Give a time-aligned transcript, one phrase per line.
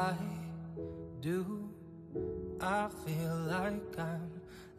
[0.00, 0.16] Why
[1.20, 1.44] do
[2.60, 4.30] I feel like I'm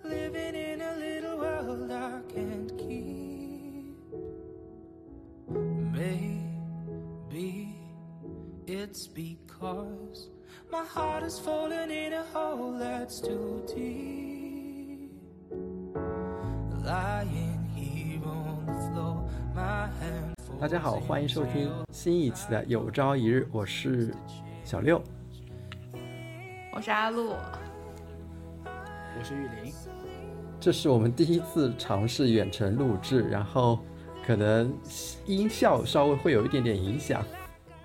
[0.04, 3.96] living in a little world I can't keep?
[5.94, 7.76] Maybe
[8.68, 10.30] it's because
[10.72, 15.12] my heart is falling in a hole that's too deep.
[16.84, 19.24] Lying here on the floor,
[19.56, 24.12] my hand 大家好，欢迎收听新一期的《有朝一日》，我是
[24.64, 25.02] 小六。
[26.75, 27.37] 我是阿露，
[28.65, 29.71] 我是玉林，
[30.59, 33.79] 这是我们第一次尝试远程录制，然后
[34.25, 34.75] 可能
[35.27, 37.23] 音效稍微会有一点点影响。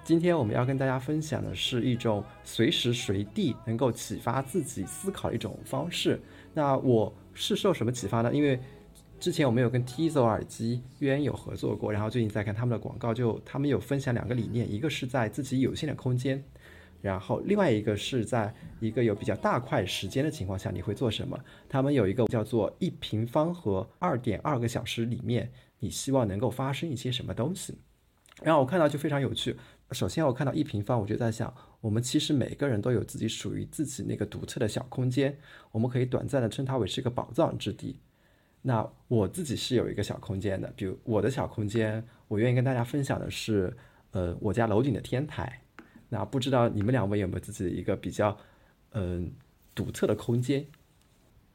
[0.05, 6.17] 今天我们要跟大家分享的是一种随时随地能够启发自己思考的一种方式。
[6.53, 8.33] 那我是受什么启发呢？
[8.33, 8.57] 因为
[9.19, 16.41] 之前我们有跟 Tizo 耳机渊有合作过，然后最近在看他们的广告，就他们有分享两个理念，一个是在自己有限的空间，
[17.01, 21.39] 然后另外一个是在一个有比较大块时间的情况下你会做什么。
[21.69, 27.77] 他们有一个叫做一平方和二点二个小时里面，你希望能够发生一些什么东西。
[28.43, 29.55] 然后我看到就非常有趣。
[29.91, 35.37] 首先我看到一平方，我就在想，我们其实每个人都有自己属于自己那个独特的小空间，
[35.71, 37.99] 我们可以短暂的称它为是一个宝藏之地。
[38.63, 43.75] 那我自己是有一个小空间的，比如我的小空间，我愿意跟大家分享的是，
[44.11, 45.61] 呃，我家楼顶的天台。
[46.09, 48.37] 那不知道你们两位有没有自己的一个比较，
[48.91, 49.31] 嗯、
[49.75, 50.65] 独特的空间？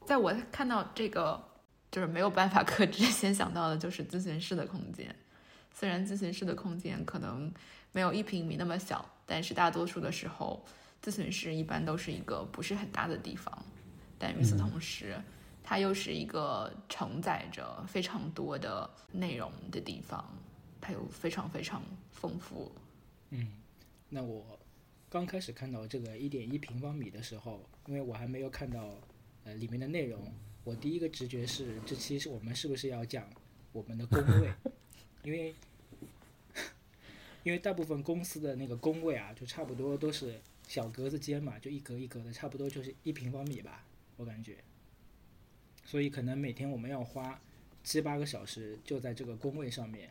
[0.05, 1.42] 在我看到这个
[1.91, 5.14] 就是没有办法克制，先想到的就是咨询室的空间。
[5.73, 7.53] 虽然咨询室的空间可能
[7.92, 10.62] 没有一平米那么小，但是大多数的时候，
[11.03, 13.56] 咨询室一般都是一个不是很大的地方。
[14.19, 15.17] 但与此同时，
[15.64, 20.25] 它又是一个承载着非常多的内容的地方，
[20.80, 22.70] 它又非常非常丰富。
[23.30, 23.48] 嗯，
[24.14, 24.58] 那我
[25.08, 29.00] 刚开始看到这个一点一平方米的时候，因为我还没有看到
[29.44, 30.30] 呃里面的内容，
[30.64, 33.27] 我第一个直觉是这期是我们是不是要讲
[33.72, 34.52] 我们的工位，
[35.24, 35.55] 因为
[37.42, 43.86] 因为大部分公司的那个工位啊，就差不多都是小格子间嘛，就一格一格的，差不多就是一平方米吧，
[44.18, 44.58] 我感觉。
[45.86, 47.40] 所以可能每天我们要花
[47.83, 50.11] 七八个小时就在这个工位上面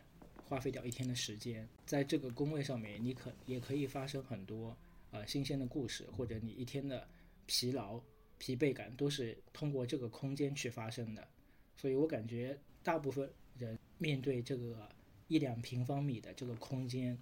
[0.52, 4.76] 花费掉一天的时间，在这个工位上面，你可也可以发生很多
[5.10, 7.08] 呃新鲜的故事，或者你一天的
[7.46, 7.98] 疲劳、
[8.36, 11.26] 疲惫感都是通过这个空间去发生的。
[11.74, 14.86] 所以我感觉大部分人面对这个
[15.28, 17.18] 一两平方米的这个空间，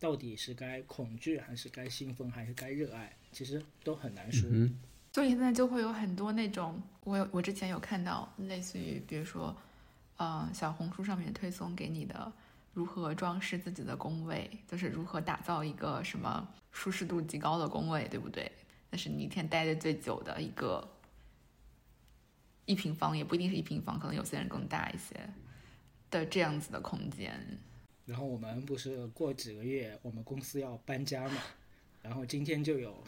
[0.00, 4.48] 到底是该恐惧，还是该兴奋，还是该热爱，其实都很难说。
[4.50, 4.80] 嗯
[5.12, 9.54] 所以现在就会有很多那种，我有我之前有看到，类似于比如说，
[10.16, 12.32] 呃，小红书上面推送给你的
[12.72, 18.50] 如何装饰自己的工位，就是如何打造一个什么舒适度极高的工位，对不对？
[18.90, 20.88] 那是你一天待的最久的一个
[22.64, 25.28] 一平方，也不一定是一平方，可能有些人更大一些
[26.10, 27.58] 的这样子的空间。
[28.06, 31.42] 然后我们不是过几个月我们公司要搬家嘛，
[32.02, 33.02] 然后今天就有，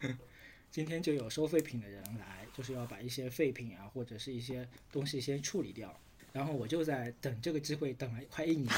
[0.70, 5.98] 今天就有收废品的人来，就是要把一些废品啊或者是一些东西先处理掉。
[6.36, 8.70] 然后我就在等这个机会，等了快一年，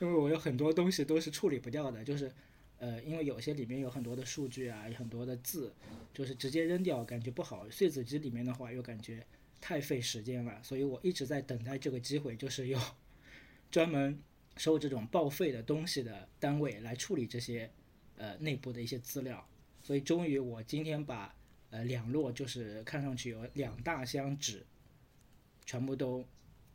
[0.00, 2.32] 因为我有很多东西都是处理不掉的，就是
[2.78, 5.70] 呃，因为有些里面有很多的数据啊，有很多的字，
[6.14, 9.22] 就是直接扔掉感觉不好，碎纸机里面的话又感觉
[9.60, 12.80] 太费时间了，所以我一直在等待这个机会，就是有
[13.70, 14.18] 专门
[14.56, 17.70] 收这种报废的东西的单位来处理这些
[18.16, 19.46] 呃内部的一些资料，
[19.82, 21.34] 所以终于我今天把
[21.68, 24.64] 呃两摞就是看上去有两大箱纸
[25.66, 26.26] 全部都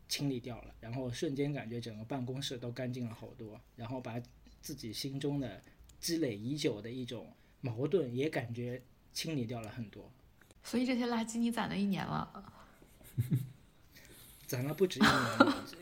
[0.08, 4.22] 清理掉了，然后瞬间感觉整个办公室都干净了好多，然后把
[4.62, 5.62] 自己心中的
[6.00, 8.82] 积累已久的一种矛盾也感觉
[9.12, 10.12] 清理掉了很多，
[10.64, 12.54] 所以这些垃圾你攒了一年了，
[14.46, 15.14] 攒了不止一年，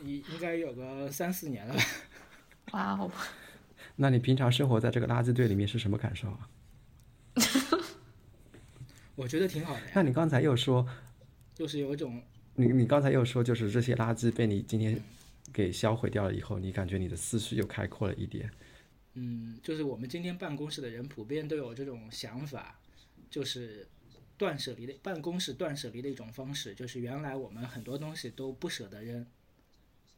[0.04, 1.82] 应应该有个三四年了吧。
[2.72, 3.10] 哇哦！
[3.94, 6.50] 那你平常生活在这个垃圾堆里面是什么感受啊？
[9.14, 10.86] 我觉得挺好的呀，那你刚才又说，
[11.54, 12.22] 就是有一种
[12.56, 14.98] 你你刚才又说，就是这些垃圾被你今天
[15.52, 18.50] 给销毁掉了以后，你感觉你的思绪又开阔了一点。
[19.14, 22.78] 嗯，就是我们今天办公室的人普遍都有这种想法，
[23.30, 23.86] 就是
[24.38, 29.26] 断舍离的办公室断舍离的一种方式，就是原来我们很多东西都不舍得扔，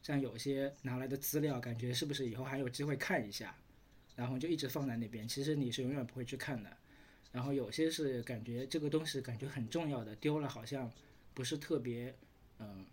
[0.02, 3.56] 像有些拿来的资料，感觉是不是以后还有机会看一下，
[4.16, 6.76] 然后就一直放在那边，其实你是永远不会去看的。
[7.30, 10.90] 然后有些是感觉这个东西感觉很重要的，丢了好像
[11.34, 12.12] 不是特别，
[12.58, 12.84] 嗯、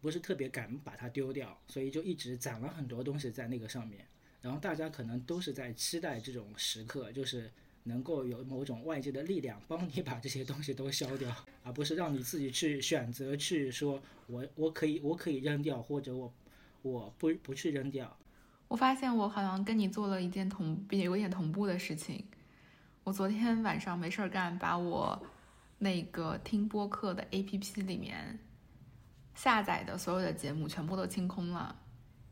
[0.00, 4.06] 不是特别敢把它丢掉，所以就一直攒了很多东西在那个上面。
[4.40, 7.50] 然后大家可能都是在期待这种时刻，就是
[7.84, 16.32] 能够有某种外界的力量帮你把这些东西都消掉，而不是让你自己去选择去说我我可以我可以扔掉，或者我
[16.82, 18.14] 我不不去扔掉。
[18.68, 22.24] 我发现我好像跟你做了一件同也有点同步的事情。
[23.02, 25.22] 我昨天晚上没事儿干，把我
[25.84, 28.38] 那个听播客的 APP 里面
[29.34, 31.76] 下载的所有的节目全部都清空了。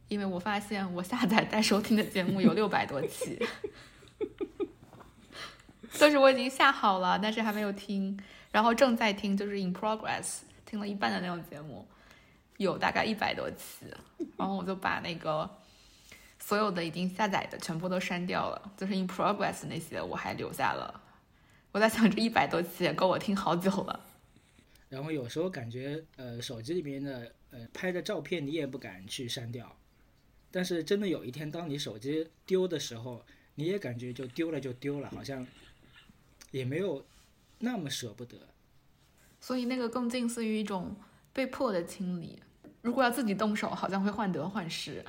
[0.08, 3.38] 因为我发现我下载待收听的节目有六百多期，
[5.98, 8.18] 都是我已经下好了，但是还没有听，
[8.50, 11.86] 然后正在听，就是 in progress，听了一半的那种节目，
[12.56, 13.86] 有大概一百多期，
[14.38, 15.48] 然后我就把那个
[16.38, 21.01] 所有的已经下载的全部都删掉了，就是 in progress 那些我还留下了。
[21.72, 24.06] 我在想，这一百多期也够我听好久了。
[24.90, 29.74] 然后有时候感觉，呃，手机里面的呃拍的照片你也不敢去删掉。
[30.50, 33.24] 但是真的有一天，当你手机丢的时候，
[33.54, 35.46] 你也感觉就丢了就丢了，好像
[36.50, 37.02] 也没有
[37.58, 38.36] 那么舍不得。
[39.40, 40.94] 所以那个更近似于一种
[41.32, 42.38] 被迫的清理。
[42.82, 45.02] 如果要自己动手，好像会患得患失。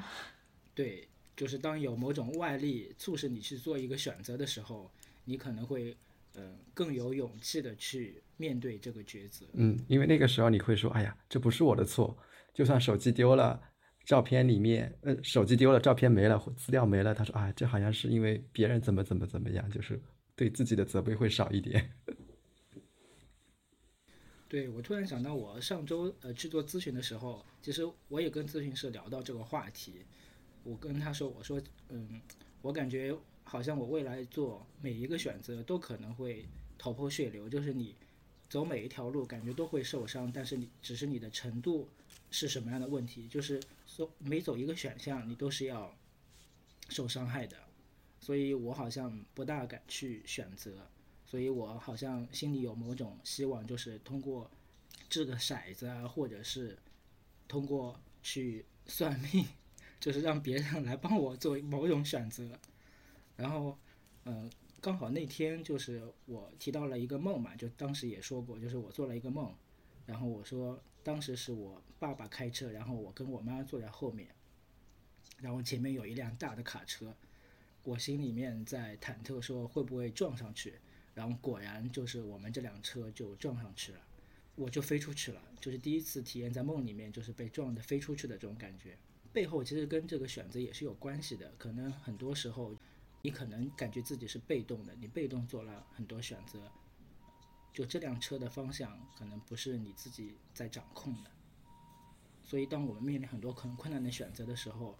[0.74, 4.90] 对，就是当有某种外力促使你去做一个选择的时候，
[5.26, 5.98] 你可能会
[6.34, 9.46] 呃更有勇气的去面对这个抉择。
[9.54, 12.18] 嗯，因为那个时候你会说：“哎呀，这不是我的错，
[12.54, 13.62] 就算手机丢了。”
[14.06, 17.16] 照片里面，呃，手机丢了，照片没了，资料没了。
[17.16, 19.98] 他说啊，这好像是因为别人怎么怎么怎么样，就是
[20.36, 21.90] 对自己的责备会少一点。
[24.50, 30.06] 对我突然想到，我上周呃去做咨询的时候，其实我也跟咨询师聊到这个话题。
[30.64, 32.22] 我跟他说，我说，嗯，
[32.62, 36.46] 我感觉好像我未来做每一个选择都可能会
[36.78, 37.96] 头破血流，就是你
[38.50, 41.88] 走每一条路感觉都会受伤，但是你只是你的程度
[42.32, 43.62] 是什么样的问题，就是。
[43.86, 45.96] 说每走一个选项，你都是要
[46.90, 47.56] 受伤害的，
[48.20, 50.88] 所以我好像不大敢去选择，
[51.28, 54.50] 所以我好像心里有某种希望，就是通过
[55.10, 56.76] 掷个骰子啊，或者是
[57.48, 59.46] 通过去算命，
[60.00, 62.60] 就是让别人来帮我做某种选择。
[63.36, 63.78] 然后，
[64.26, 64.50] 嗯，
[64.82, 69.54] 刚好那天就是我提到了一个梦嘛，就当时也说过，就是我做了一个梦，
[70.06, 70.82] 然后我说。
[71.06, 74.30] 当时是我爸爸开车，然后我跟我妈坐在后面，
[75.42, 77.14] 然后前面有一辆大的卡车，
[77.84, 80.76] 我心里面在忐忑，说会不会撞上去，
[81.14, 84.00] 然后果然就是我们这辆车就撞上去了，
[84.56, 88.98] 我就飞出去了，就是第一次体验在梦里面就是被撞的飞出去的这种感觉，
[89.34, 92.74] 背后其实跟这个选择也是有关系的，可能很多时候
[93.26, 96.70] 你可能感觉自己是被动的，你被动做了很多选择。
[97.72, 101.32] 就这辆车的方向可能不是你自己在掌控的，
[102.44, 105.00] 所以当我们面临很多很困难的选择的时候，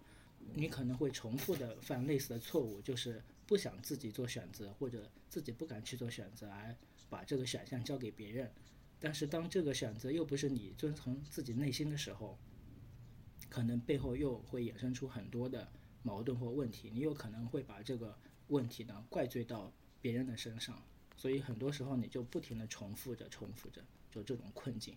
[0.54, 6.74] 你可能会重复的犯类似的错误，就是不想自己做选择，或者自己不敢去做选择，而
[7.10, 8.50] 把这个选项交给别人。
[8.98, 12.38] 但是当这个选择又不是你遵从自己内心的时候，
[13.50, 15.68] 可能背后又会衍生出很多的
[16.04, 18.16] 矛盾或问题，你有可能会把这个
[18.46, 20.80] 问题呢怪罪到别人的身上。
[21.16, 24.96] 所以很多时候你就不停的重复着、重复着，就这种困境。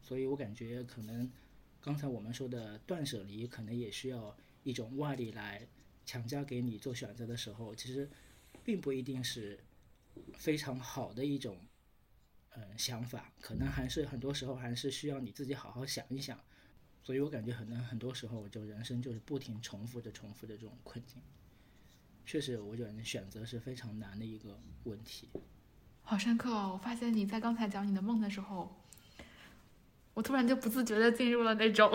[0.00, 1.30] 所以我感觉可能
[1.80, 5.66] 刚才我们说的断舍离，可能也需要一种外力来
[6.06, 8.08] 强加给你做选择的时候，其实
[8.62, 9.58] 并不一定是
[10.36, 11.58] 非常好的一种
[12.50, 16.38] 嗯想法，可能还是很多时候还是需要你自己好好想一想。
[17.02, 21.22] 所以我感觉很多很多时候我就人生就是不停重复着、重复着这种困境。
[22.26, 25.28] 确实，我觉得选择是非常难的一个问题。
[26.02, 26.72] 好深刻哦！
[26.74, 28.76] 我发现你在刚才讲你的梦的时候，
[30.12, 31.90] 我突然就不自觉的进入了那种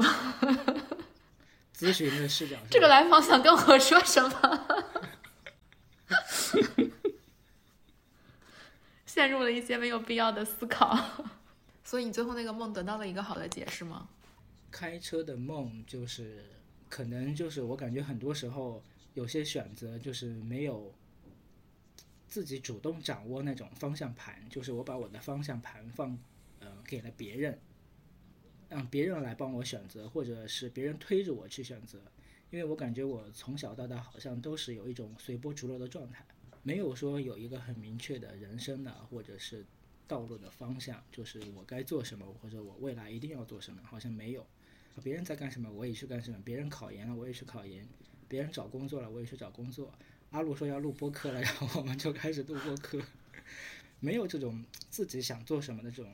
[1.75, 2.57] 咨询的视角。
[2.71, 4.67] 这个来访想跟我说什么？
[9.05, 10.97] 陷入了一些没有必要的思考。
[11.83, 14.07] 所以你最后那个梦得到了一个好的解释吗？
[14.73, 16.43] 开车的梦就是，
[16.89, 18.83] 可能就是我感觉很多时候。
[19.15, 20.91] 有些选择就是没有
[22.27, 26.17] 自己主动掌握那种方向盘，就是我把我的方向盘放
[26.59, 27.59] 呃给了别人，
[28.69, 32.01] 让别人来帮我选择，或者是别人推着我去选择。
[32.49, 36.25] 因为我感觉我从小到大好像都是有一种随波逐流的状态，
[36.63, 39.63] 没有说有一个很明确的人生的或者是
[40.07, 44.43] 道路的方向，就是我该做什么或者我未来一定要做什么，好像没有。
[45.01, 47.83] 别人在干什么，我也去干什么；别人考研了，我也去考研；
[48.27, 49.91] 别人找工作了，我也去找工作。
[50.31, 52.99] 阿鲁说要录播客了，然后我们就开始录播客。
[53.99, 56.13] 没有这种自己想做什么的这种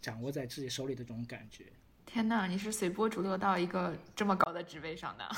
[0.00, 1.66] 掌握在自己手里的这种感觉。
[2.04, 5.28] 天哪，你是随波逐流到一个这么高的职位上的？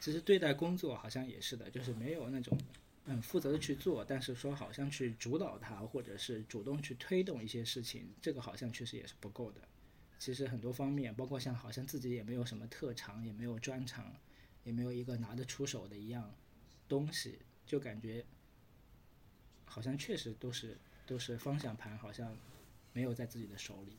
[0.00, 2.58] 其实对待工作好像也是的，就是没有那种
[3.04, 9.60] 嗯负责的去做，但是说好像去主导它，或者是主动去推动一些事情，这个好像确实也是不够的。
[10.20, 14.14] 其实很多方面，包括像好像自己也没有什么特长，也没有专长，
[14.62, 16.32] 也没有一个拿得出手的一样
[16.88, 18.24] 东西，就感觉
[19.64, 22.32] 好像确实都是都是方向盘，好像
[22.92, 23.96] 没有在自己的手里。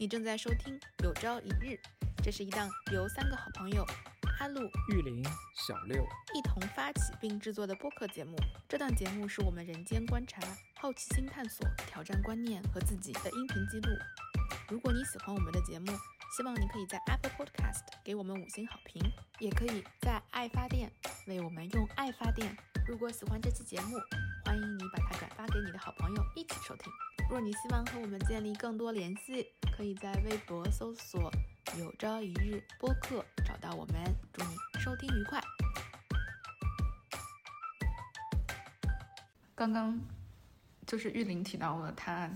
[0.00, 1.74] 你正在收听《有朝一日》，
[2.24, 3.86] 这是一档由三个好朋友
[4.42, 8.36] 阿路、玉林，小六，一同发起并制作的播客节目。
[8.68, 10.42] 这档节目是我们人间观察、
[10.80, 13.96] 好奇心探索、挑战观念和自己的音频记录。
[14.68, 15.92] 如果你喜欢我们的节目，
[16.36, 19.00] 希望你可以在 Apple Podcast 给我们五星好评，
[19.38, 20.90] 也可以在爱发电
[21.28, 22.52] 为我们用爱发电。
[22.88, 23.96] 如果喜欢这期节目，
[24.44, 26.92] 欢迎你把它转发给你的好朋友一起收听。
[27.30, 29.46] 若你希望和我们建立更多联系，
[29.76, 31.30] 可以在微博搜索
[31.78, 34.14] “有朝一日播客”找到我们。
[34.32, 35.42] 祝你收听愉快。
[39.54, 39.98] 刚刚
[40.86, 42.30] 就是玉林提到了他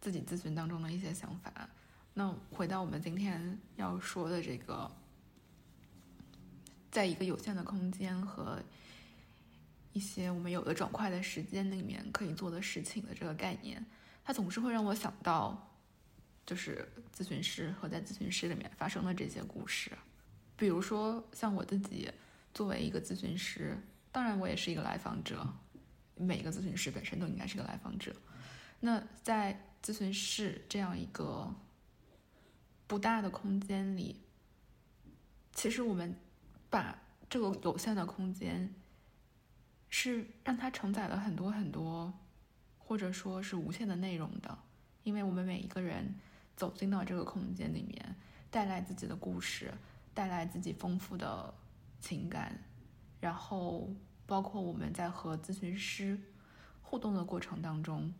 [0.00, 1.68] 自己咨询当中的一些想法。
[2.12, 4.90] 那回到我们今天要说的这个，
[6.90, 8.62] 在一个有限的空间和
[9.94, 13.82] 一些我们有的转快的时间里面可以做的事情的这个概念，
[14.24, 15.71] 它总是会让我想到，
[16.44, 19.90] 就是咨询师和在咨询室里面发生的这些故事。
[20.56, 22.10] 比如说，像我自己
[22.52, 23.76] 作为一个咨询师，
[24.10, 25.46] 当然我也是一个来访者，
[26.16, 28.14] 每一个咨询师本身都应该是个来访者。
[28.80, 31.52] 那在咨询室这样一个
[32.86, 34.20] 不大的空间里，
[35.52, 36.14] 其实我们
[36.68, 38.74] 把这个有限的空间，
[39.88, 42.12] 是让它承载了很多很多，
[42.78, 44.58] 或者说是无限的内容的。
[45.04, 46.14] 因为我们每一个人
[46.56, 48.16] 走进到这个空间里面，
[48.50, 49.72] 带来自己的故事，
[50.14, 51.52] 带来自己丰富的
[52.00, 52.56] 情感，
[53.20, 53.88] 然后
[54.26, 56.20] 包括我们在和咨询师
[56.82, 58.12] 互动的过程当中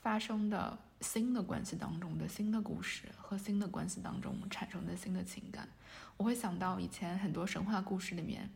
[0.00, 5.68] 发生的新的关系当中的新的故事和新的关系当中产生的新的情感，
[6.16, 8.50] 我会想到以前很多神话故事里面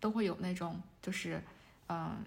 [0.00, 1.42] 都会有那种就是
[1.88, 2.22] 嗯、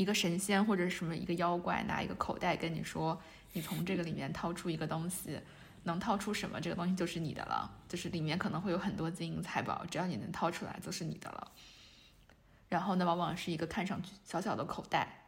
[0.00, 3.20] 一个神仙或者什么一个妖怪拿一个口袋跟你说，
[3.52, 5.38] 你从这个里面掏出一个东西，
[5.82, 7.70] 能掏出什么，这个东西就是你的了。
[7.86, 11.52] 就是里面可能会有很多金银财宝，只要你能掏出来，就是你的了。
[12.70, 15.26] 然后呢，往往是一个看上去小小的口袋，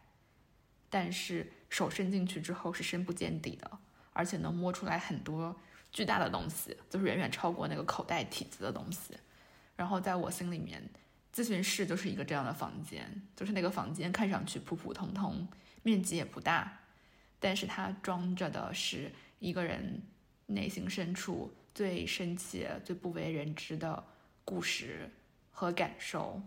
[0.88, 3.70] 但是手伸进去之后是深不见底的，
[4.14, 5.54] 而且能摸出来很多
[5.90, 9.14] 巨大的东西，就是远远超过那个口袋体积的东西。
[9.76, 10.82] 然后在我心里面，
[11.32, 15.48] 咨询室就是一个这样的房间，就是那个房间看上去普普通通，
[15.82, 16.80] 面积也不大，
[17.40, 20.02] 但是它装着的是一个人
[20.46, 24.04] 内心深处最深切、最不为人知的
[24.44, 25.10] 故事
[25.50, 26.42] 和感受，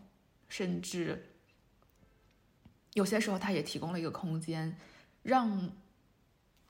[0.48, 1.32] 甚至
[2.94, 4.78] 有些时候，它也提供了一个空间，
[5.24, 5.72] 让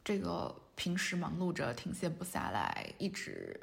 [0.03, 3.60] 这个平时忙碌着、停歇不下来、一直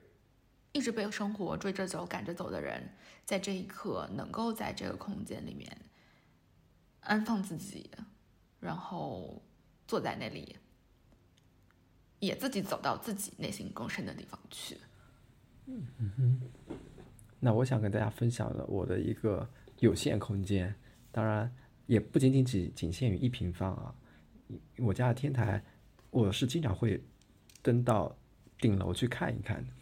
[0.72, 2.90] 一直被生活追着走、赶着走的人，
[3.24, 5.70] 在这一刻能够在这个空间里面
[7.00, 7.90] 安放自己，
[8.58, 9.42] 然后
[9.86, 10.56] 坐在那里，
[12.20, 14.78] 也自己走到自己内心更深的地方去。
[15.66, 15.86] 嗯
[16.16, 16.40] 哼
[17.38, 19.48] 那我想跟大家分享的我的一个
[19.80, 20.74] 有限空间，
[21.10, 21.54] 当然
[21.86, 23.94] 也不仅仅仅仅限于一平方啊。
[24.78, 25.62] 我家的天台，
[26.10, 27.02] 我是经常会
[27.62, 28.16] 登到
[28.58, 29.72] 顶楼去看一看的。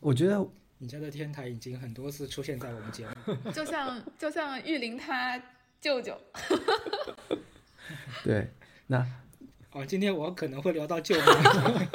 [0.00, 0.44] 我觉得
[0.78, 5.40] 你家的天台已经很多次出现在我们节目， 就像就像玉林他
[5.80, 6.18] 舅舅，
[8.24, 8.50] 对，
[8.86, 9.06] 那
[9.72, 11.88] 哦，今天我可能会聊到舅妈。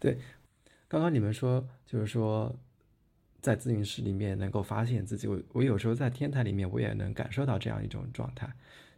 [0.88, 2.54] 刚刚你们说，就是说，
[3.40, 8.48] 在咨询室里面能够发现自己，我我有时候在天台里面，我也能感受到这样一种状态，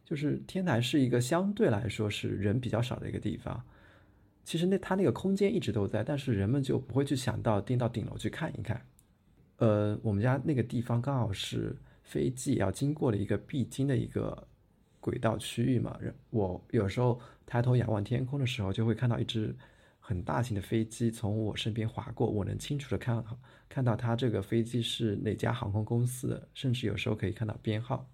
[0.05, 3.65] 就是天台是一个相对来说是人比较少的一个地方。
[4.49, 8.81] 其实那它那个空间一直都在，但是人们就不会去想到订到顶楼去看一看。
[9.59, 14.49] 呃，我们家那个地方刚好是飞机要经过的一个必经的一个
[15.01, 15.99] 轨道区域嘛。
[16.01, 19.55] 人我有时候抬头仰望天空的时候，就会看到一只
[20.01, 23.23] 很大型的飞机从我身边划过，我能清楚的看
[23.69, 28.09] 看到它这个飞机是哪家航空公司的，甚至有时候可以看到编号。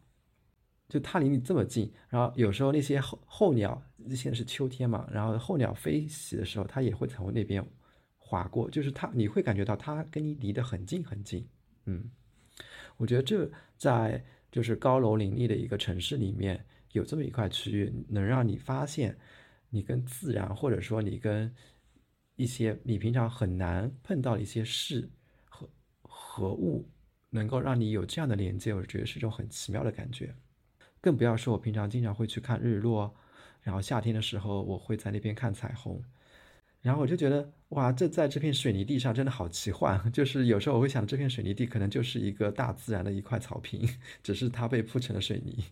[0.88, 7.64] 就它离你这么近，然后有时候那些候候鸟，现在是秋天嘛，然后候鸟飞行的时候，它也会从那边
[8.18, 11.48] 划过，就是它你会感觉到它跟你离得很近很近。
[11.86, 12.10] 嗯，
[12.96, 14.22] 我觉得这在
[14.52, 19.16] 就是高楼林立的一个城市里面有这么一块区域，能让你发现
[19.70, 21.52] 你跟自然，或者说你跟
[22.36, 25.10] 一些你平常很难碰到的一些事
[25.48, 25.68] 和
[26.02, 26.88] 和物，
[27.30, 30.34] 能够让你有这样的连接，我觉得是一种很奇妙的感觉。
[31.04, 33.14] 更不要说我平常经常会去看日落，
[33.60, 36.02] 然后夏天的时候我会在那边看彩虹，
[36.80, 40.00] 然后我就觉得哇，这在这片水泥地上真的好奇幻。
[40.10, 43.86] 就是有时候我会想，这片水泥地可能就是一个大自然的一块草坪，
[44.24, 45.62] 只是它被铺成了水泥。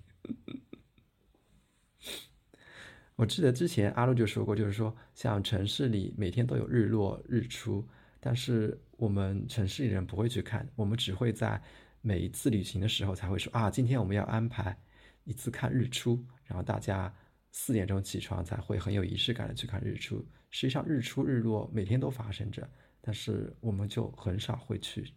[3.16, 7.82] 我记得之前阿路就说过，就是说像城市里每天都有日落日出，
[8.20, 11.58] 但是我们城市里人不会去看，我们只会在
[12.02, 14.76] 每一次旅行的时候才会说啊，今天我们要安排
[15.24, 17.12] 一次看日出，然后大家
[17.50, 20.24] 四点钟起床才会很有仪式感的去看日出。
[20.50, 22.68] 实际上日出日落每天都发生着，
[23.00, 25.12] 但是我们就很少会去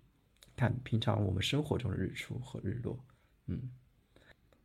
[0.55, 2.97] 看平常我们生活中的日出和日落。
[3.47, 3.71] 嗯，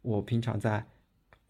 [0.02, 0.86] 我平常在。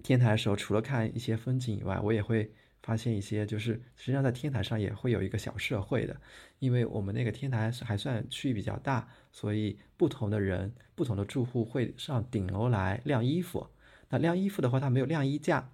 [0.02, 2.50] 天台的时候，除了看一些风景以外，我也会
[2.82, 6.18] 发现一些，就是实际上在天台上也会有一个小社会的，
[6.58, 13.66] 因为我们那个天台还算区域比较大，所以不同的人、不同的住户会上顶楼来晾衣服。
[14.10, 15.72] 那晾衣服的话，它没有晾衣架，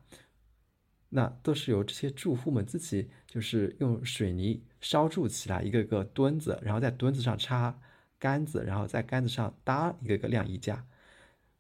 [1.09, 7.79] 那都是由这些住户们自己就是用水泥烧筑起来一个个墩子，然后在墩子上插
[8.19, 10.87] 杆子，然后在杆子上搭一个个晾衣架，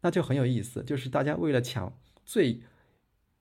[0.00, 1.92] 那就很有意思，就是大家为了抢。
[2.24, 2.60] 最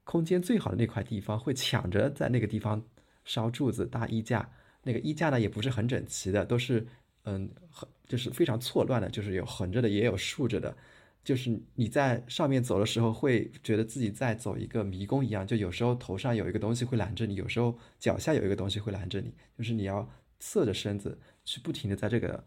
[0.03, 2.83] 空间最好的那块地方，会抢着在那个地方
[3.23, 4.47] 烧柱子搭衣架。
[4.83, 6.85] 那个衣架呢，也不是很整齐的，都是
[7.23, 10.77] 嗯，很就是非常错乱的，就是有横着的，也有竖着的。
[11.25, 15.45] 就是你在上面走的时候，会觉得自己在走一个迷宫一样。
[15.45, 20.07] 就有时候头上有一个东西会拦着你，有时候脚下有一个东西会拦着你，就是你要
[20.39, 22.41] 侧着身子去不停的在这个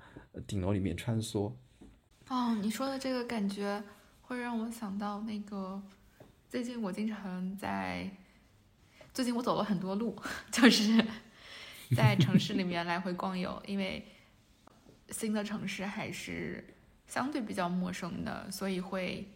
[0.46, 1.52] 顶楼里面穿梭。
[2.28, 3.82] 哦，你说的这个感觉
[4.22, 5.82] 会让我想到那个。
[6.48, 8.10] 最近我经常在，
[9.12, 10.16] 最近我走了很多路，
[10.50, 11.04] 就是
[11.94, 14.02] 在城市里面来回逛游，因为
[15.10, 16.64] 新的城市还是
[17.08, 19.28] 相对比较陌生的，所以会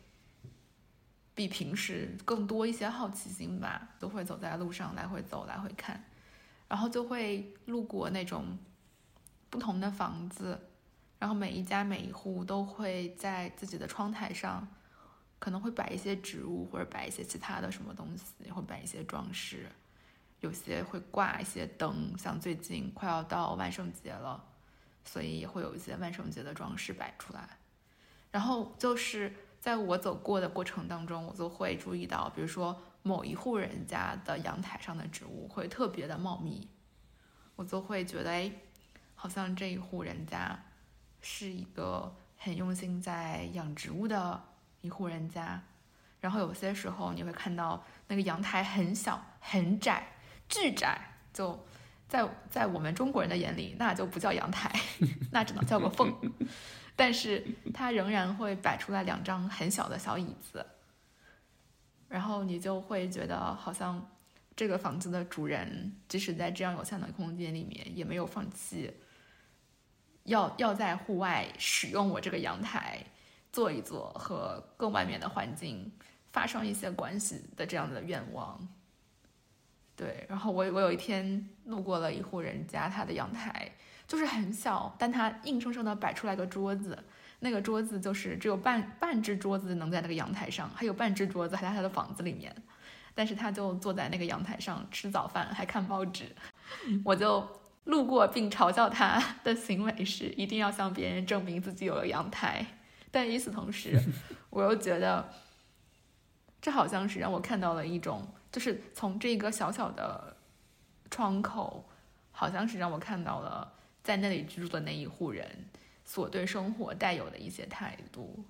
[1.35, 6.05] 比平时更多一些好奇心吧，都会走在路上来回走来回看，
[6.69, 8.57] 然后就会路过那种
[9.51, 10.61] 不同的房子，
[11.19, 14.69] 然后每一家每一户都会在自己的窗台上。
[15.39, 19.67] 可能会摆一些植物，或者摆一些其他的什么东西，会摆一些装饰，
[20.39, 24.41] 有些会挂一些灯，像最近快要到万圣节了，
[25.05, 27.59] 所以也会有一些万圣节的装饰摆出来。
[28.33, 36.68] 然后就是在我走过的过程当中，我就会注意到，比如说某一户人家的阳台上的植物会特别的茂密，
[37.55, 38.51] 我就会觉得，哎，
[39.14, 40.59] 好像这一户人家
[41.21, 44.42] 是一个很用心在养植物的。
[44.85, 45.62] 一户人家，
[46.18, 50.05] 然后有些时候你会看到那个阳台很小、很窄、
[50.49, 51.01] 巨窄，
[51.33, 51.64] 就
[52.09, 54.73] 在在我们中国人的眼里，那就不叫阳台，
[55.31, 56.12] 那只能叫个缝。
[56.94, 60.64] 但是它仍然会摆出来两张很小的小椅子，
[62.09, 64.11] 然后你就会觉得好像
[64.57, 68.92] 这个房子的主人，即使在这样有限的空间里面，也没有放弃
[70.24, 72.98] 要要在户外使用我这个阳台。
[73.55, 75.92] 坐一坐和更外面的环境
[76.33, 78.59] 发生一些关系的这样的愿望，
[79.94, 80.24] 对。
[80.26, 83.70] 然后我我有一天路过了一户人家，他的阳台
[84.12, 87.03] 就是很小，但他硬生生的摆出来个桌子，
[87.38, 92.55] 那个桌子就是只有半半只桌子能在那个阳台上，还有半只桌子还在他的房子里面，
[93.14, 96.27] 但是他就坐在那个阳台上吃早饭，还看报纸。
[97.03, 97.48] 我就
[97.85, 102.66] 路过并嘲笑他的行为是一定要向别人证明自己有了阳台。
[103.11, 103.98] 但与此同时，
[104.51, 105.27] 我又觉得，
[106.61, 110.37] 这好像是让我看到了一种，就是从这个小小的
[111.11, 111.88] 窗口，
[112.31, 113.72] 好像是让我看到了
[114.03, 115.49] 在那里居住的那一户人
[116.05, 118.45] 所对生活带有的一些态度。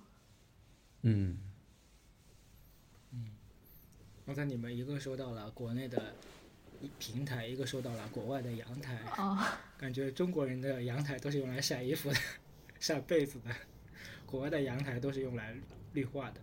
[1.03, 1.39] 嗯，
[3.13, 3.31] 嗯，
[4.25, 6.15] 刚才你们一个说到了国内的
[6.99, 12.19] 平台，一个说到了国外的阳台，啊，感觉中国人的阳台都是用来晒衣服的、
[12.81, 13.51] 晒被子的。
[14.25, 15.55] 国外的阳台都是用来
[15.93, 16.41] 绿化的。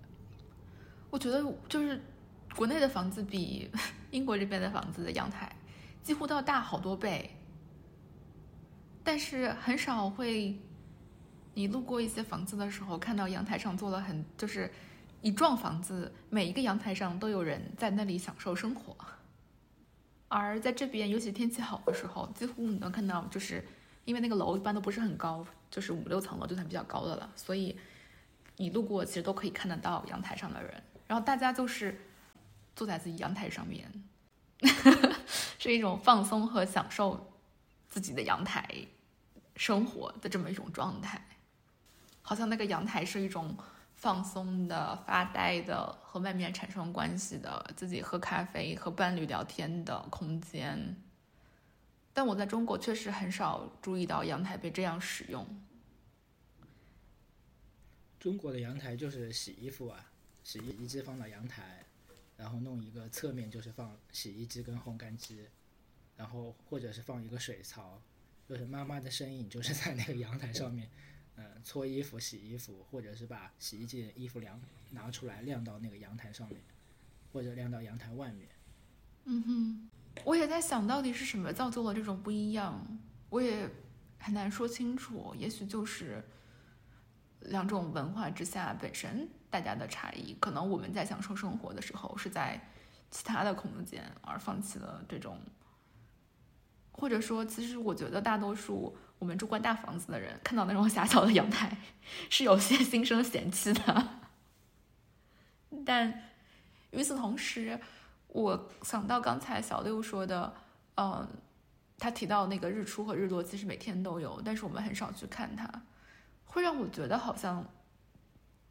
[1.10, 2.00] 我觉得就是
[2.56, 3.68] 国内的房子比
[4.12, 5.52] 英国这边的房子的阳台
[6.04, 7.36] 几乎都要大好多倍，
[9.10, 10.56] 但是很少会
[11.56, 14.72] 你路过一些房子的时候看到阳台上做了很就是
[15.24, 18.96] 一幢房子，每一个阳台上都有人在那里享受生活。
[20.28, 23.66] 而在这边，尤其天气好的时候，几乎你能看到，就是
[24.06, 25.44] 因为那个楼一般都不是很高。
[25.72, 27.76] 就是五六层楼就算比较高的了，所以
[28.58, 30.84] 你路过其实都可以看得到阳台上的人。
[31.08, 32.00] 然后大家就是
[32.76, 33.92] 坐在自己阳台上面，
[35.58, 37.34] 是一种放松和享受
[37.88, 38.70] 自己的阳台
[39.60, 41.22] 生活的这么一种状态。
[42.22, 43.58] 好像那个阳台是一种
[43.94, 50.96] 放松的、发呆的、和外面产生关系的、自己喝咖啡、和伴侣聊天的空间。
[52.14, 55.46] 但我在中国确实很少注意到阳台被这样使用。
[58.18, 60.10] 中国的阳台就是洗衣服啊，
[60.42, 61.84] 洗衣机放到阳台，
[62.38, 65.50] 然后弄一个侧面就是放洗衣机跟烘干机，
[66.16, 68.02] 然后或者是放一个水槽，
[68.50, 70.90] 就是妈妈的身影就是在那个阳台上面，
[71.36, 74.60] 嗯，搓衣服、洗衣服，或者是把洗衣机的衣服晾
[74.90, 76.60] 拿出来晾到那个阳台上面，
[77.32, 78.50] 或者晾到阳台外面。
[79.26, 79.90] 嗯哼，
[80.24, 83.70] 我也在想到底是什么造就了这种不一样，我也
[84.18, 86.24] 很难说清楚，也许就是。
[87.44, 92.60] 两种文化之下本身大家的差异，可能我们在享受生活的时候是在
[93.10, 95.40] 其他的空间，而放弃了这种，
[97.00, 101.78] 或者说，其实我觉得大多数我们住惯大房子的人，看到那种狭小的阳台，
[102.30, 104.10] 是有些心生嫌弃的。
[105.86, 106.24] 但
[106.92, 107.80] 与此同时，
[108.28, 110.54] 我想到刚才小六说的，
[110.96, 111.28] 嗯，
[111.98, 115.70] 他提到那个日出和日落，其实每天都有，但是我们很少去看它。
[116.44, 117.66] 会让我觉得好像，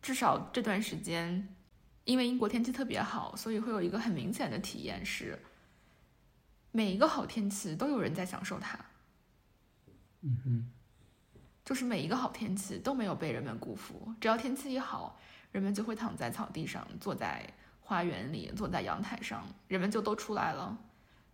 [0.02, 1.54] 至少这段时间，
[2.04, 5.40] 因为英国天气特别好，所以会有一个很明显的体验是，
[6.78, 8.78] 每一个好天气都有人在享受它。
[10.20, 10.70] 嗯哼，
[11.64, 15.18] 就是每一个好天气都没有被人们辜负，只要天气一好，
[15.50, 20.78] 人们就会躺在草地上，坐在花园里，坐在阳台上，人们就都出来了。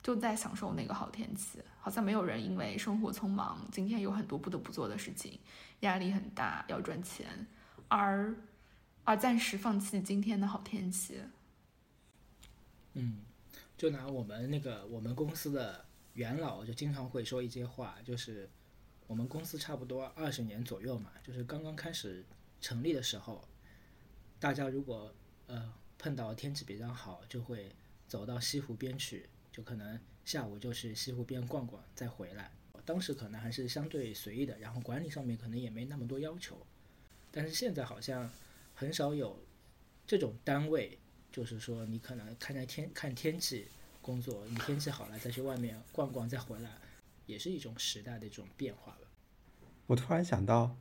[0.02, 5.38] 就在享受那个好天气，好像没有人因为生活匆忙，今天有很多不得不做的事情，
[5.80, 7.46] 压力很大，要赚钱，
[7.88, 8.34] 而
[9.04, 11.20] 而暂时放弃今天的好天气。
[12.94, 13.18] 嗯，
[13.76, 15.84] 就拿我们那个我们公司的
[16.14, 18.48] 元老就经常会说一些话，就是
[19.06, 22.24] 我们公司差不多二十年左右嘛，就是刚刚开始
[22.60, 23.46] 成立的时候，
[24.38, 25.14] 大家如果
[25.46, 27.70] 呃碰到天气比较好，就会
[28.06, 29.28] 走到西湖边去。
[29.52, 32.50] 就可能下午就去西湖边逛逛，再回来。
[32.84, 36.66] 当时可能还是相对随意的，然后管理上面可能也没那么多要求。
[37.30, 38.28] 但是现在好像
[38.74, 39.44] 很少有
[40.08, 40.98] 这种单位，
[41.34, 43.66] 就是说你可能看在天看天气
[44.00, 46.70] 工作，你天气好了再去外面逛逛再回来，
[47.26, 49.00] 也是一种时代的这种变化吧。
[49.88, 50.76] 我突然想到，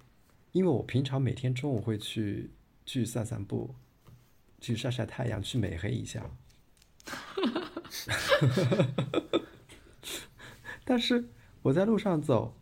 [0.52, 2.52] 因为我平常每天中午会去
[2.86, 3.74] 去散散步，
[4.62, 6.30] 去晒晒太阳，去美黑一下。
[10.86, 11.28] 但是
[11.64, 12.56] 我在路上走，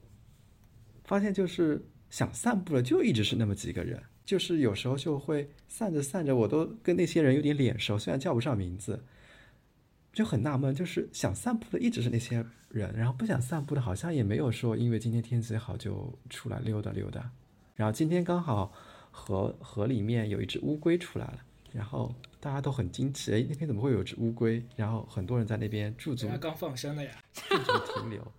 [1.04, 4.02] 发现就是想散步的就一直是那么几个人，
[4.32, 9.04] 就是有时候就会散着散着，我都跟那些人有点脸熟，虽然叫不上名字，
[10.14, 17.30] 就很纳闷，就是想散步的一直是那些人，然后不想散步的好像也没有说因为今天天气好就出来溜达溜达，
[17.76, 18.72] 然后今天刚好
[19.12, 21.40] 河河里面有一只乌龟出来了，
[21.74, 22.16] 然后。
[22.40, 24.66] 大家都很惊奇，哎，那边怎么会有只乌龟？
[24.76, 28.32] 然后很多人在那边驻足，刚放生的呀，驻足停留。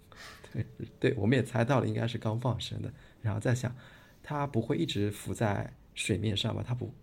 [0.50, 0.66] 对
[0.98, 2.90] 对，我们也猜到了，应该是刚放生的。
[3.20, 3.70] 然后再想，
[4.30, 6.62] 它不会一直浮在水面上吧？
[6.64, 6.94] 它不，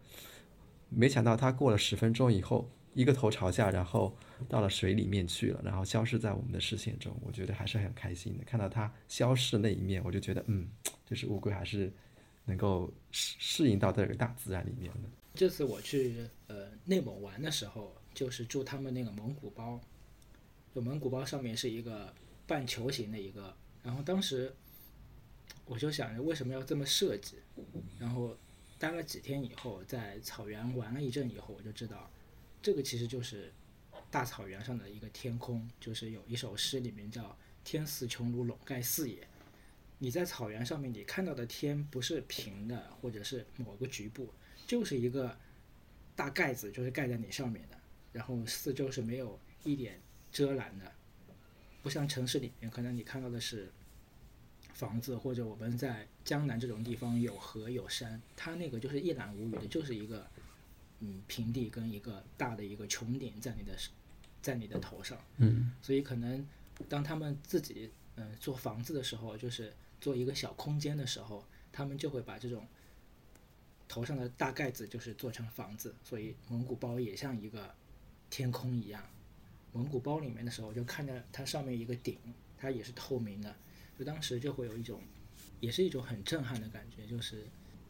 [0.87, 4.15] 没想到它过了十分钟以后，一个头朝下，然后
[4.47, 7.13] 到了水里面去了，然后消失在我们的视线中。
[7.21, 10.69] 我觉得还是很开心的，看到它消失那一面，我就觉得，嗯，
[11.05, 11.91] 就是乌龟还是
[12.45, 15.09] 能够适适应到这个大自然里面的。
[15.35, 16.15] 这次我去
[16.47, 19.81] 呃内蒙玩的时候，就是住他们那个蒙古包，
[20.73, 22.13] 就蒙古包上面是一个
[22.47, 24.55] 半球形的一个，然后当时
[25.67, 27.35] 我就想着为什么要这么设计，
[27.99, 28.35] 然后
[28.79, 32.09] 待了几天以后，在草原玩了一阵以后，我就知道
[32.61, 33.53] 这个其实就是
[34.09, 39.27] 大草原上的一个天空，就是有一首诗里面叫“天似穹庐笼盖四野”，
[39.99, 44.33] 你在草原上面你看到的天不是平的，或者是某个局部。
[44.65, 45.37] 就是一个
[46.13, 47.77] 大盖子，就是盖在你上面的，
[48.11, 50.91] 然后四周是没有一点遮拦的，
[51.81, 53.71] 不像城市里面，可能你看到的是
[54.77, 60.25] 房子，或者我们在江南这种地方有河有山，它那个就是一览无余的，就是一个
[60.99, 63.75] 嗯平地跟一个大的一个穹顶在你的
[64.41, 66.47] 在你的头上，嗯，所以可能
[66.87, 72.65] 当他们自己嗯做房子的时候，就是做一个小空间的时候，他们就会把这种。
[73.89, 77.73] 头上的大盖子就是做成房子，所以蒙古包也像一个
[78.29, 79.01] 天空一样。
[79.71, 82.17] 蒙古包里面的时候，就看着它上面一个顶，
[82.57, 83.55] 它也是透明的，
[83.97, 85.01] 就当时就会有一种，
[85.59, 87.47] 也是一种很震撼的感觉，就是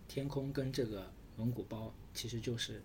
[0.08, 2.82] 天空跟这个蒙古包其实就是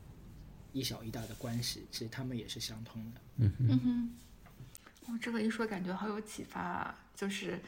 [0.72, 3.20] 一小一大的关系，其实他们也是相通的。
[3.36, 6.98] 嗯嗯哼，哦，这个一说感觉好有启发啊！
[7.14, 7.60] 就是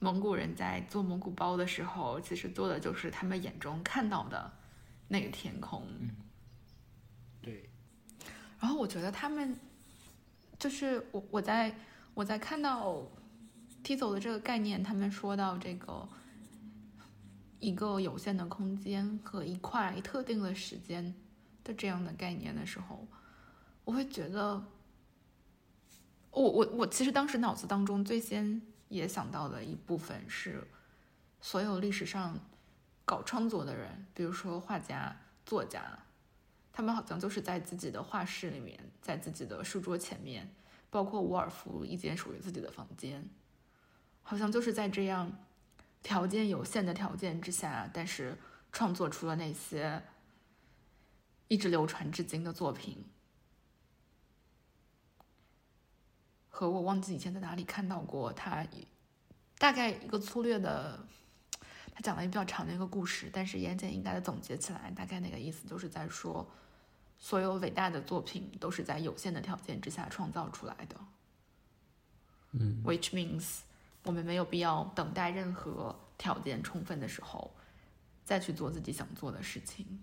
[0.00, 4.52] 蒙古人在做蒙古包的时候，其实做的就是他们眼中看到的
[5.08, 5.86] 那个天空。
[6.00, 6.10] 嗯，
[7.40, 7.70] 对。
[8.58, 9.56] 然后我觉得他们
[10.58, 11.74] 就是我我在
[12.14, 13.02] 我在看到
[13.82, 16.08] 踢走的这个概念，他们说到这个
[17.58, 21.14] 一个有限的空间和一块特定的时间
[21.64, 23.06] 的这样的概念的时候，
[23.84, 24.62] 我会觉得。
[26.32, 30.64] 我我我其实当时脑子当中最先也想到的一部分是，
[31.40, 32.38] 所有历史上
[33.04, 35.98] 搞创作的人，比如说画家、作家，
[36.72, 40.48] 他们好像就是在自己的画室里面，在自己的书桌前面，
[40.88, 43.28] 包括伍尔夫一间属于自己的房间，
[44.30, 45.28] 好像就是在这样
[46.04, 48.38] 条件有限的条件之下，但是
[48.70, 50.00] 创作出了那些
[51.48, 53.04] 一直流传至今的作品。
[56.48, 58.64] 和我忘记以前在哪里看到过他，
[59.58, 61.04] 大概一个粗略的，
[61.92, 66.48] 他讲了一个比较长的一个故事，但是言简意赅的总结起来，大概那个意思就是在说，
[67.18, 70.96] 所有伟大的作品都是在有限的条件之下创造出来的。
[72.52, 73.62] 嗯，which means
[74.04, 77.54] 我们没有必要等待任何条件充分的时候，
[78.24, 80.02] 再去做自己想做的事情。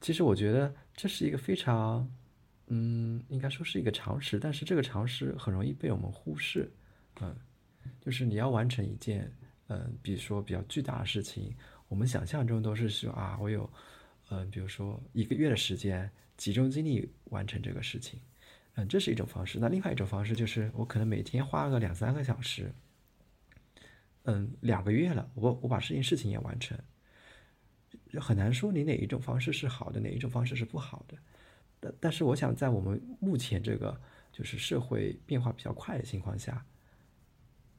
[0.00, 2.08] 其实我觉得这是一个非常。
[2.70, 6.70] 嗯，应该说是一个常识，但是这个常识很容易被我们忽视。
[7.18, 7.34] 嗯，
[7.98, 9.32] 就是你要完成一件，
[9.68, 11.56] 嗯，比如说比较巨大的事情，
[11.88, 13.72] 我们想象中都是说啊，我有，
[14.28, 18.20] 嗯，比如说一个月的时间，集中精力完成这个事情。
[18.78, 19.58] 嗯，这是一种方式。
[19.58, 22.72] 那另外一种方式就是，我可能每天花个两三个小时，
[24.22, 26.78] 嗯，两个月了，我我把这件事情也完成。
[28.20, 31.18] 很难说你哪一种方式是好的，哪一种方式是不好的。
[31.80, 36.64] 但但是，我想在我们目前这个就是社会变化比较快的情况下，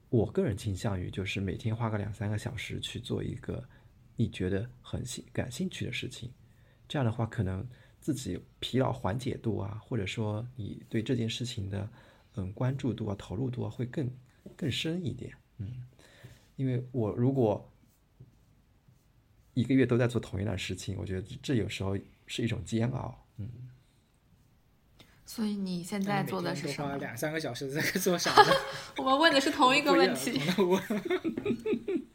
[0.10, 3.64] 我个人倾向于就是每天花个两三个小时去做一个
[4.18, 6.30] 你觉得很兴感兴趣的事情，
[6.90, 7.66] 这样的话，可能
[8.00, 11.90] 自己疲劳缓解度啊，或者说你对这件事情的
[12.36, 14.10] 嗯关注度啊、投入度啊会更
[14.56, 15.34] 更深一点。
[15.58, 15.84] 嗯，
[16.56, 17.70] 因为我如果
[19.54, 23.26] 一个月都在做同样的事情，我觉得这有时候是一种煎熬。
[23.38, 23.50] 嗯。
[25.26, 26.98] 所以你现在做的是什么？
[26.98, 28.34] 两三个小时在做啥？
[28.98, 30.42] 我们问的是同一个问题。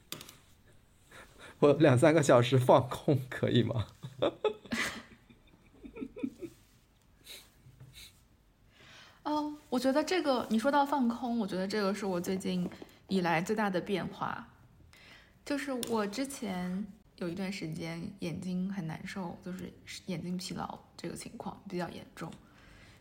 [1.61, 3.87] 我两三个小时放空可以吗？
[9.23, 12.67] 哦，我觉得这个你说到放空，我觉得这个是我最近
[13.07, 14.49] 以来最大的变化。
[15.45, 19.71] 就是我之前有一段时间眼睛很难受，就是
[20.07, 22.33] 眼睛疲劳这个情况比较严重。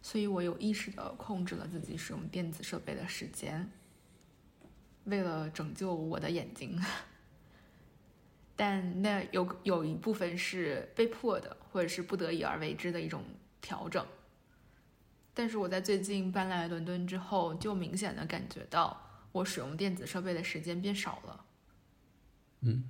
[0.01, 3.71] 所以我有意识的控制了自己使用电子设备的时间，
[5.05, 6.77] 为了拯救我的眼睛。
[8.57, 13.23] 但那有有一部分是被迫的，或者是不得已而为之的一种
[13.61, 14.05] 调整。
[15.33, 18.99] 但是我在最近搬来伦敦之后，就明显的感觉到
[19.31, 21.45] 我使用电子设备的时间变少了。
[22.61, 22.89] 嗯，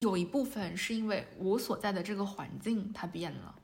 [0.00, 3.54] 有一部分是因为我所在的这个环境它变了，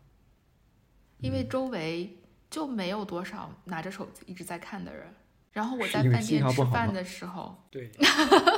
[1.18, 2.18] 因为周围。
[2.50, 5.12] 就没有多少拿着手机一直在看的人。
[5.50, 7.90] 然后我在饭店吃饭的时候，对，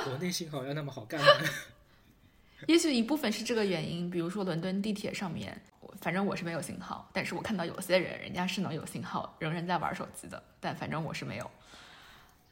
[0.05, 1.27] 国内信号要那么好干嘛？
[2.69, 4.11] 也许一部分是这个原因。
[4.11, 5.59] 比如说伦敦地铁上面，
[6.01, 10.43] 反正我是没有信号，但是我看到有些人，人家是能有信号，仍然在玩手机的。
[10.61, 11.51] 但反正我是没有。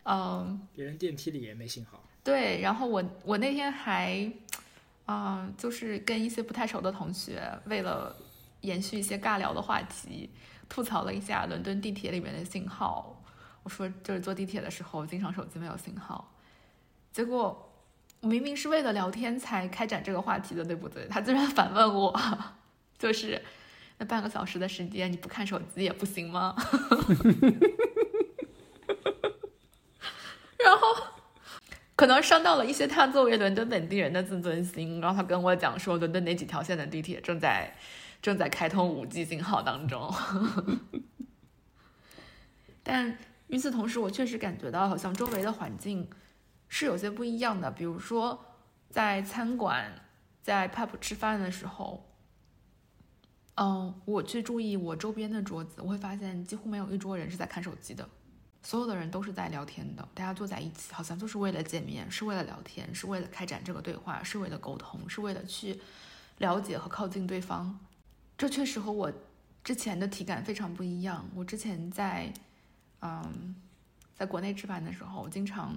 [0.04, 2.02] 嗯，别人电梯里也没信号。
[2.22, 4.30] 对，然后我我那天还，
[5.06, 8.16] 啊，就是跟一些不太熟的同学，为了
[8.62, 10.30] 延续一些尬聊的话题。
[10.66, 13.22] 吐槽了一下伦敦地铁里面的信号，
[13.62, 16.32] 我说就是坐地铁的时候经常手机没有信号，
[17.12, 17.70] 结果
[18.20, 21.06] 我明明是为了聊天才开展这个话题的，对不对？
[21.06, 22.18] 他居然反问我，
[23.04, 23.40] 就是
[23.98, 26.56] 那半个小时的时间你不看手机也不行吗？
[30.58, 30.96] 然后
[31.94, 37.76] 可能伤到了一些他作为伦敦本地人的自尊心，然后他跟我讲说伦敦哪几条线的地铁正在。
[38.22, 40.10] 正在开通五 G 信号当中，
[42.82, 46.08] 但与此同时，我确实感觉到好像周围的环境
[46.66, 47.70] 是有些不一样的。
[47.70, 48.42] 比如说，
[48.88, 49.92] 在餐馆、
[50.40, 52.13] 在 pub 吃饭的时候，
[53.56, 58.08] 嗯，我去注意我周边的桌子，我会发现几乎没有一桌人是在看手机的，
[58.62, 60.06] 所有的人都是在聊天的。
[60.12, 65.78] 大家坐在一起，好像就是为了见面，是为了聊天，是为了开展这个对话，是为了沟通，是为了去
[66.38, 67.78] 了解和靠近对方。
[68.36, 69.12] 这确实和我
[69.62, 71.24] 之前的体感非常不一样。
[71.36, 72.32] 我之前在，
[73.02, 73.54] 嗯，
[74.16, 75.72] 在国内吃饭的时候，我经常，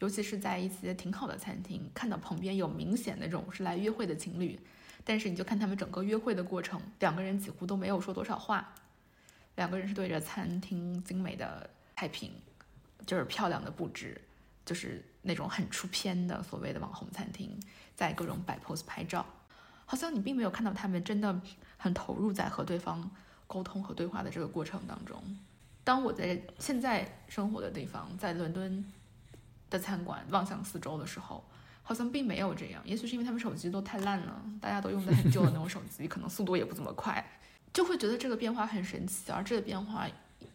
[0.00, 4.60] 尤其是在一些挺好的餐厅，看到旁边有明显那种是来约会的情侣，
[5.04, 8.72] 但是你就看他们整个约会的过程，两个人几乎都没有说多少话，
[9.56, 12.32] 两个人是对着餐厅精美的菜品，
[13.06, 14.20] 就是漂亮的布置，
[14.64, 17.58] 就是那种很出片的所谓的网红餐厅，
[17.96, 19.26] 在各种摆 pose 拍照，
[19.84, 21.40] 好像你并没有看到他们真的
[21.76, 23.10] 很投入在和对方
[23.46, 25.22] 沟通和对话的这个过程当中。
[25.84, 28.84] 当我在现在生活的地方，在伦敦
[29.68, 31.44] 的餐馆望向四周的时候，
[31.92, 32.82] 好像并没有这样。
[32.86, 37.22] 也许是因为他们手机都太烂了，大家都用的很旧的那种手机，可能速度也不怎么快，
[37.70, 39.30] 就会觉得这个变化很神奇。
[39.30, 40.08] 而这个变化，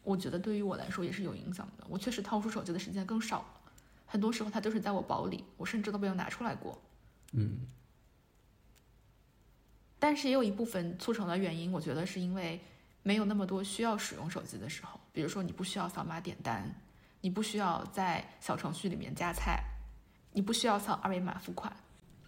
[0.03, 1.85] 我觉得对于我来说也是有影响的。
[1.87, 3.71] 我确实掏出手机的时间更少了，
[4.07, 6.81] 很多时候它都是在我包里，我甚至都没有拿出来过。
[7.33, 7.59] 嗯，
[9.99, 12.59] 但是也有一部分促成的原因，我觉得是因为
[13.03, 14.99] 没有那么多需要使用手机的时候。
[15.13, 16.73] 比如说，你不需要扫码点单，
[17.21, 19.63] 你不需要在小程序里面加菜，
[20.33, 21.71] 你不需要扫二维码付款。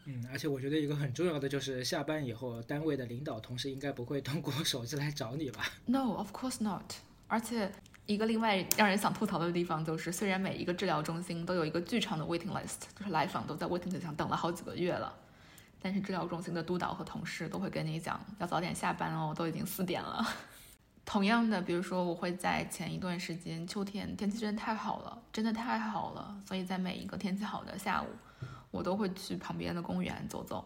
[0.06, 6.94] 嗯，而且我觉得一个很重要的就是下班以后，单位的领导同事应该不会通过手机来找你吧？No，of course not。
[7.28, 7.72] 而且
[8.08, 15.16] 一个另外让人想吐槽的地方就是，虽然每一个治疗中心都有一个巨长的 waiting list，就是来访都在 waiting list 上等了好几个月了，
[15.80, 20.26] 但是治疗中心的督导和同事都会跟你讲要早点下班哦，都已经四点了。
[21.10, 28.06] 同样的，比如说我会在前一段时间，秋天天气真的太好了，真的太好了，所以在每一个天气好的下午，
[28.70, 30.64] 我都会去旁边的公园走走。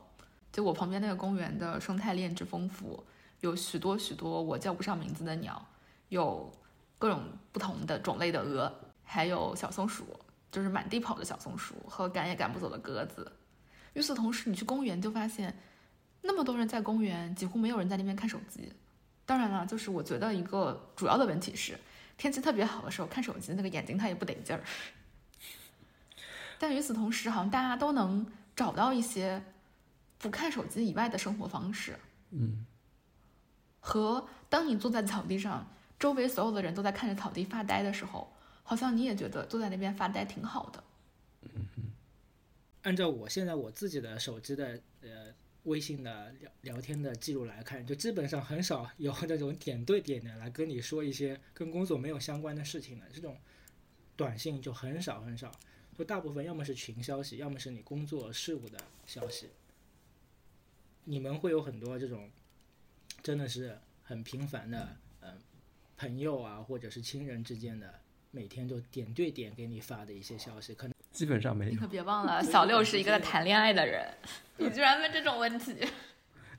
[0.51, 3.01] 就我旁边那个公园的生态链之丰富，
[3.39, 5.65] 有许多许多我叫不上名字的鸟，
[6.09, 6.51] 有
[6.99, 8.69] 各种不同的种类的鹅，
[9.05, 10.03] 还有小松鼠，
[10.51, 13.31] 就是满地跑的小松鼠和赶也赶不走的鸽子。
[13.93, 15.57] 与此同时，你去公园就发现，
[16.21, 18.69] 那么多人在公园，几乎没有人在那边看手机。
[19.33, 21.75] 当然了，就是我觉得一个主要的问题是，
[22.17, 24.61] 天气特别好的时候看手机，那个眼睛它也不得劲儿。
[26.59, 29.41] 但与此同时，好像大家都能找到一些
[30.19, 31.97] 不看手机以外的生活方式。
[32.29, 32.63] 嗯。
[33.79, 35.67] 和当你坐在草地上，
[35.97, 40.83] 周围所有的人都在看着草地发呆的时候，好像你也觉得坐在那边发呆挺好的。
[41.41, 41.81] 嗯哼。
[42.83, 45.33] 按照我现在我自己的手机的呃。
[45.63, 53.37] 微信的聊聊天的记录来看，就基本上很少有 那种点对点的来跟你说一些跟工作没有相关的事情的这种
[54.15, 55.51] 短信就很少很少，
[55.97, 59.47] 就大部分要么是群消息，要么是你工作事务的消息。
[61.05, 62.29] 你们会有很多这种
[63.21, 65.37] 真的是很频繁的，嗯，
[65.97, 70.92] 朋友啊或者是亲人之间的每天就点对点给你发的一些消息，可能。
[71.13, 71.71] 基本上没有。
[71.71, 74.05] 你可别忘了，小六是一个在谈恋爱的人，
[74.57, 75.73] 你居然问这种问题。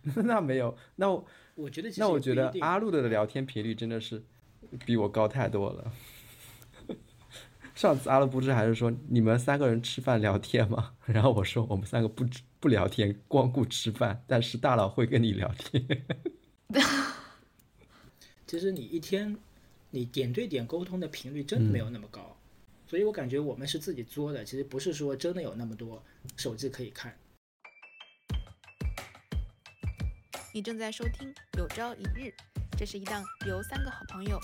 [0.25, 4.23] 那没有，那我我觉得，那我觉得阿路的聊天频率真的是
[4.87, 5.93] 比我高太多了。
[7.75, 10.93] 上次阿路不是还是说你们三个人吃饭聊天吗？
[11.05, 12.25] 然后我说我们三个不
[12.61, 15.85] 不聊天，光顾吃饭，但是大佬会跟你聊天。
[18.47, 19.37] 其实你一天
[19.91, 22.37] 你点对点沟通的频率真的没有那么高。
[22.87, 26.03] 所以我感觉我们是自己作的，其实不是说真的有那么多
[26.37, 27.17] 手机可以看。
[30.53, 32.29] 你正在收听《有朝一日》，
[32.79, 34.39] 这是一档由三个好朋友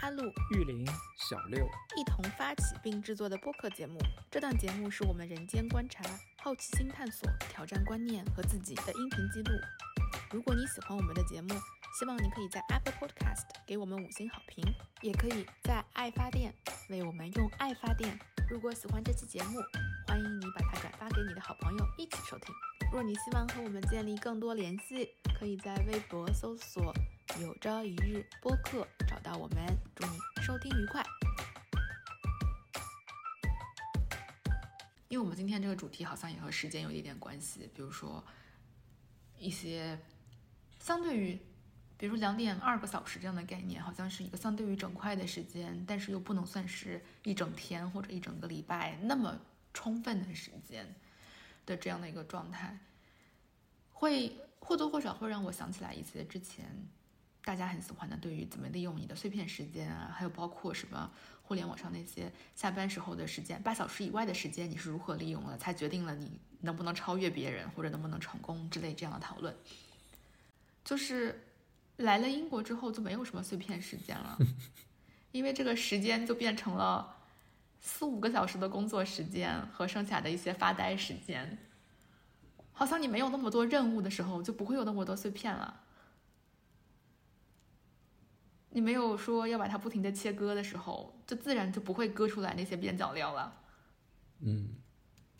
[0.00, 0.22] 阿路、
[0.56, 0.84] 玉林、
[1.30, 1.64] 小六
[1.96, 4.00] 一同发起并制作的播客节目。
[4.28, 6.02] 这档节目是我们人间观察、
[6.38, 9.52] 好奇心探索、挑战观念和自己的音频记录。
[10.30, 11.48] 如果你喜欢我们的节目，
[11.98, 14.64] 希望你可以在 Apple Podcast 给我们五星好评，
[15.02, 16.54] 也可以在爱发电
[16.88, 18.18] 为我们用爱发电。
[18.48, 19.60] 如果喜欢这期节目，
[20.06, 22.54] 欢迎你把它转发给你的好朋友一起收听。
[22.92, 26.94] 若你希望和我们建立更多联系，可以在微博搜索
[27.40, 29.66] “有朝一日播客”找到我们。
[29.94, 31.02] 祝你收听愉快！
[35.08, 38.22] 因为我们今天这个主题好像也和时间有一点关系，比如说
[39.42, 39.98] 一些
[40.78, 41.38] 相对于。
[41.98, 49.38] 比如两点二个小时这样的概念，好像是一个相对于整块的时间，但是又不能算是一整天或者一整个礼拜那么
[49.72, 50.92] 充分的时间
[51.64, 52.76] 的这样的一个状态，
[53.92, 56.66] 会或多或少会让我想起来一些之前
[57.44, 61.10] 大家很喜欢的对于怎么利用你的碎片时间啊，还有包括什么
[61.42, 66.30] 互联网上那些下班时候的时间，八小时以外的时间你是如何利用了，才决定了你
[66.60, 69.54] 能不能超越别人或者能不能成功之类这样的讨论，
[70.84, 71.46] 就是。
[71.98, 74.36] 来了英国之后就没有什么碎片时间了，
[75.30, 77.14] 因为这个时间就变成了
[77.82, 81.58] 四五个小时的工作时间和剩下的一些发呆时间。
[82.72, 85.80] 好像你没有那么多任务的时候，就不会有那么多碎片了。
[88.74, 93.52] 你没有说要把它不停的切割的时候，就自然就不会割出来那些边角料了。
[94.40, 94.70] 嗯，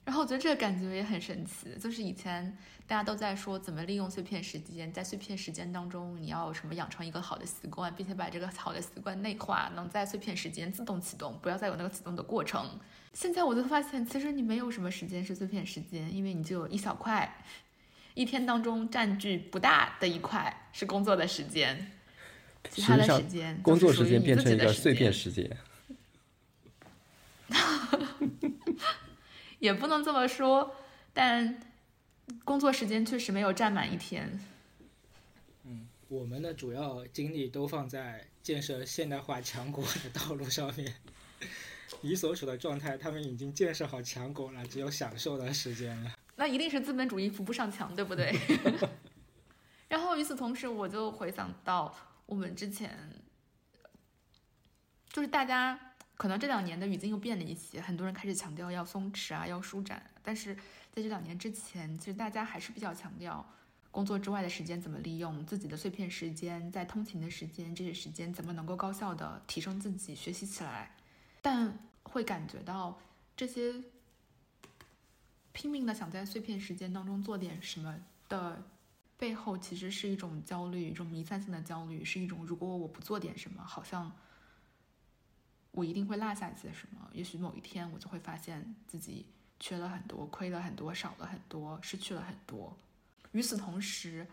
[0.04, 2.56] 然后我觉得这个感觉也很神奇，就是以前
[2.86, 12.78] 大家都在说怎么利用碎片时间，在碎片时间当中你要什么养成一个好的习惯，并且把这个好的习惯内化，能在碎片时间自动启动，不要再有那个启动的过程。
[13.12, 17.42] 现在我就发现，其实你没有什么时间是碎片时间，因为你就有一小块，
[18.14, 21.92] 一天当中占据不大的一块是工作的时间，
[22.70, 25.56] 其他的时间工作时间变成一个碎片时间。
[29.58, 30.74] 也不能这么说，
[31.12, 31.60] 但
[32.44, 34.40] 工作时间确实没有占满一天。
[35.64, 40.94] 嗯我们的主要精力都放在建设现代化强国的道路上面。
[42.00, 46.12] 你所处的状态，他们已经建设好强国了，只有享受的时间了。
[46.36, 48.34] 那一定是资本主义扶不上墙，对不对？
[49.88, 51.94] 然后与此同时，我就回想到
[52.32, 52.98] 我们之前，
[55.10, 55.78] 就是大家
[56.16, 60.02] 可能这两年的语境又变了一些，很多人开始强调要松弛啊，要舒展。
[60.22, 60.54] 但是
[60.90, 63.46] 在这两年之前，其实大家还是比较强调
[63.90, 70.90] 工作之外的时间怎么利用，自己的碎片时间，在通勤的时间这些时间怎么能够高效的提升自己，学习起来。
[71.42, 72.98] 但会感觉到
[73.36, 73.74] 这些
[75.52, 77.94] 拼命的想在碎片时间当中做点什么
[78.30, 78.64] 的
[79.22, 84.10] 背后，其实是一种焦虑，一种弥散性的焦虑，是一种如果我不做点什么，好像
[85.70, 87.08] 我一定会落下一些什么。
[87.12, 89.24] 也许某一天我就会发现自己
[89.60, 92.76] 缺了很多，亏了很多，少了很多，失去了很多。
[93.30, 94.26] 与此同时，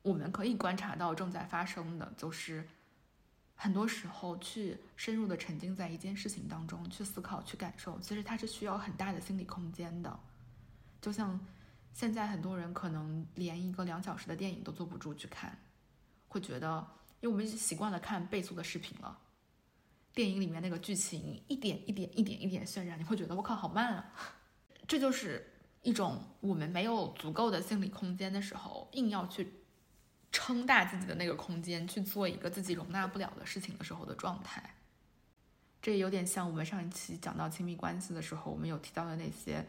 [0.00, 2.66] 我们可以观察到正在发生的就是。
[3.56, 10.18] 很多时候，去深入的沉浸在一件事情当中，去思考、去感受，其实它是需要很大的心理空间的。
[11.00, 11.38] 就像
[11.94, 15.56] 现在很多人可能连一个两小时的电影都坐不住去看，
[16.28, 16.86] 会觉得，
[17.20, 19.18] 因为我们习惯了看倍速的视频了，
[20.12, 24.12] 电影里面那个剧情一点一点、一点一点渲染，你会觉得我靠，好慢啊！
[24.86, 29.60] 这就是一种我们没有足够的心理空间的时候，硬要去。
[30.36, 34.74] 撑大自己的那个空间去做一个自己容纳不了的事情的时候的状态，
[35.80, 39.64] 这有点像我们上一期讲到亲密关系的时候，我们有提到的那些。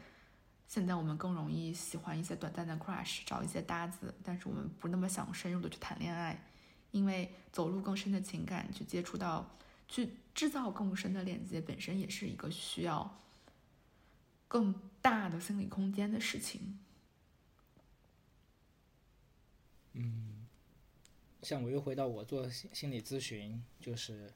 [0.68, 6.44] 现在我们更容易喜欢一些短暂的 crush，找一些搭子，但是我们不那么想深入的去谈恋爱，
[6.92, 9.50] 因为走入更深的情感，去接触到，
[9.88, 13.22] 去制造更深的链接，本身也是一个需要
[14.48, 16.80] 更大的心理空间的事情。
[19.94, 20.46] 嗯，
[21.42, 24.34] 像我又回到我做心心理咨询，就是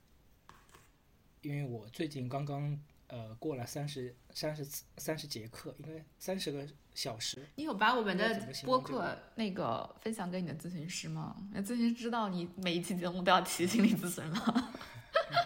[1.42, 7.46] 因为我最近刚刚呃过了三十三十次三十节课，应该三十个小时。
[7.56, 11.36] 你有把我们的播客那个分享给你的咨询师吗？
[11.52, 14.74] 那咨询师知道你每一期节目都要提心理咨询吗？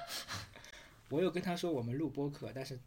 [1.10, 2.80] 我有跟他说我们录播客，但是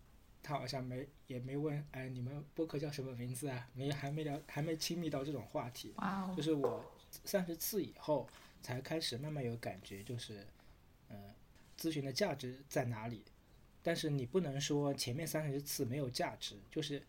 [0.43, 3.69] 他好像没也没问，哎，你们播客叫什么名字啊？
[3.73, 5.95] 没还没聊，还没亲密到这种话题。
[5.97, 6.85] 哇哦就，是我
[7.25, 8.29] 三十次以后
[8.63, 10.45] 才开始慢慢有感觉，就是，
[11.09, 11.17] 呃，
[11.79, 13.23] 咨询的价值在哪里？
[13.87, 17.01] 但是你不能说前面三十次没有价值，就是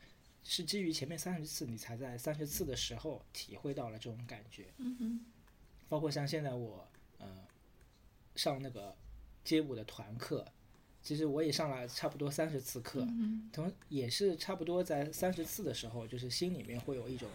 [0.44, 4.68] 是基于前面三十次你才在三十次的时候体会到了这种感觉。
[4.78, 5.26] 嗯哼，
[5.90, 7.26] 包括像现在我呃
[8.36, 8.96] 上那个
[9.44, 10.46] 街舞的团课，
[11.02, 17.28] 其实我也上了差不多三十次课，嗯同也是差不多在三十次的时候，就是心里面会有一种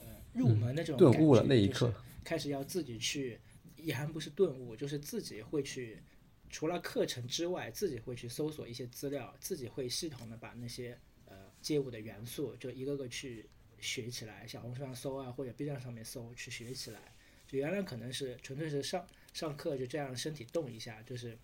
[0.00, 0.04] 呃
[0.34, 3.40] 入门的这种感觉，顿悟了那一就是刻，开始要自己去，
[3.76, 6.02] 也还不是顿悟，就是自己会去，
[6.50, 13.48] 除了课程之外，自己会去搜索一些资料，自己会系统的把那些呃街舞的元素就一个个去
[13.80, 17.14] 学起来，小红书上搜啊，或者 B 站上面搜去学起来。
[17.46, 21.38] 就原来可能是纯粹是上上课就这样身体动一下，就是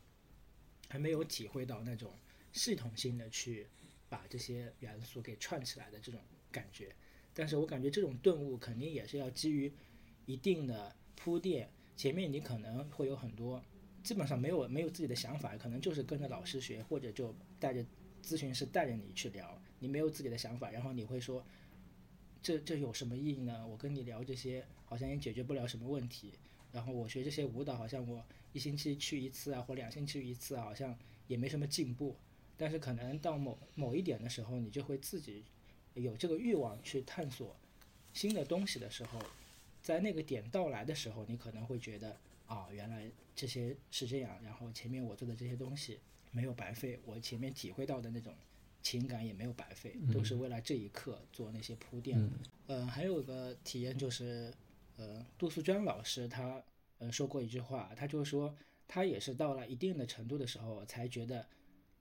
[0.88, 2.12] 还没有体会到那种
[2.52, 3.66] 系统性的去
[4.08, 6.20] 把这些元素给串起来的这种
[6.52, 6.94] 感觉。
[7.32, 9.72] 但是我感觉这种顿悟肯定也是要基于
[10.26, 13.64] 一定的铺垫，前面你可能会有很多，
[14.04, 17.84] 基本上没有没有自己的想法，可能就是跟着老师学，或者就带着
[18.22, 21.42] 咨询师带着你去聊，你没有自己的想法，然后你会说，
[22.42, 23.66] 这这有什么意义呢？
[23.66, 26.34] 我跟你聊这些好像也解决不了什么问题，
[26.70, 30.96] 然后我学这些舞蹈好像我一星期去一次啊，或两星期去一次啊，好像
[31.26, 32.14] 也没什么进步，
[32.58, 35.42] 但是可能到某某一点的时候，你就会自己
[35.94, 37.56] 有这个欲望去探索
[38.12, 39.18] 新的东西的时候，
[39.82, 48.34] 在那个点到来的时候，你可能会觉得啊，原来这些是这样，然后前面我做的这些东西没有白费，我前面体会到的那种
[48.82, 52.30] 情感也没有白费，都是为了这一刻做那些铺垫嗯。
[52.66, 54.52] 呃，还有一个体验就是，
[54.96, 56.62] 呃，杜素娟老师她
[56.98, 58.54] 呃说过一句话，她就说
[58.86, 61.46] 她也是到了一定的程度的时候，才觉得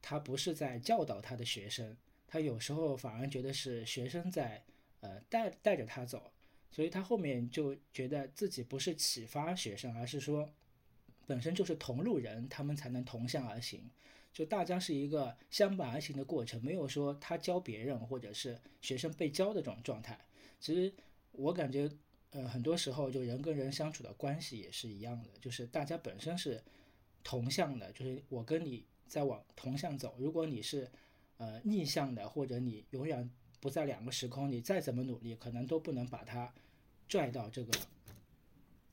[0.01, 1.95] 他不是在教导他的学生，
[2.27, 4.61] 他有时候反而觉得是学生在
[4.99, 6.32] 呃带带着他走，
[6.73, 10.51] 所以他后面就觉得自己不是启发学生，而是说
[11.27, 13.87] 本身就是同路人，他们才能同向而行。
[14.33, 20.19] 就大家是一个相伴而行的过程，没有说他教别人或者是学生被教的这种状态。
[20.59, 20.91] 其实
[21.33, 21.87] 我感觉，
[22.31, 26.59] 呃，很多时候就人跟人相处的关系也是一样的，就是大家本身是
[27.23, 30.15] 同向的，就是我跟你在往同向走。
[30.17, 30.89] 如果你是
[31.37, 33.29] 呃逆向的，或者你永远
[33.63, 36.53] 不在两个时空，你再怎么努力，可能都不能把它
[37.07, 37.71] 拽到这个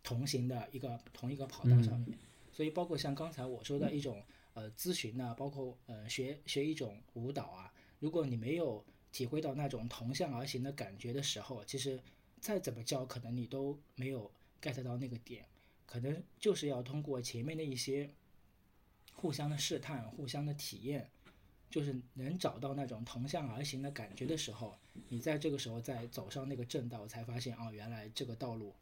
[0.05, 2.17] 同行的一个同一个跑道上面。
[2.53, 4.23] 所以，包括像刚才我说的一种。
[4.53, 11.99] 呃，咨询呢，包括呃学学一种舞蹈啊，如果你没有体会到那种同向而行的感觉的时候，其实
[12.41, 14.29] 再怎么教，可能你都没有
[14.61, 15.47] get 到那个点，
[15.87, 18.11] 可能就是要通过前面的一些
[19.15, 21.09] 互相的试探、互相的体验，
[21.71, 24.77] 就是能找到那种同向而行的感觉的时候，
[25.09, 28.75] 你在这个时候再走上那个正道，才发现哦，原来这个道路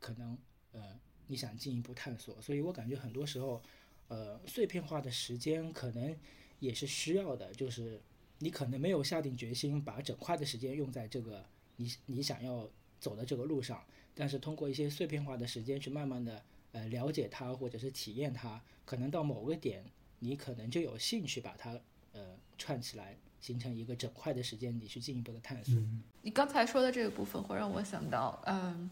[0.00, 0.38] 可能
[0.72, 3.60] 呃你想进一步探索，所以我感觉很多时候。
[4.08, 6.14] 呃，碎片化的时间可能
[6.58, 7.98] 也是需要的，就是
[8.40, 11.42] 你可能没有下定决心把整块的时间用在这个
[11.76, 12.68] 你你想要
[13.00, 13.82] 走的这个路上，
[14.14, 19.82] 但是通过一些碎片化的时间去慢慢的呃了解它或者是体验它，可能到某个点
[20.18, 21.80] 你可能就有兴趣把它
[22.12, 22.20] 呃
[22.56, 25.74] 串起来，形成一个整块的时间，你去进一步的探索。
[26.22, 28.88] 你刚才说的这个部分会让我想到，嗯，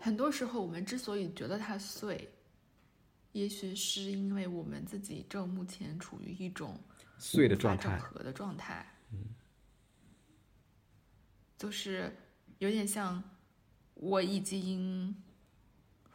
[0.00, 2.30] 很多时候我们之所以觉得它碎。
[3.32, 6.78] 也许是因为我们自己正目前处于一种
[7.18, 9.34] 碎的状态、整合的状态，嗯，
[11.58, 12.16] 就是
[12.58, 13.20] 有点像
[13.94, 15.12] 我已经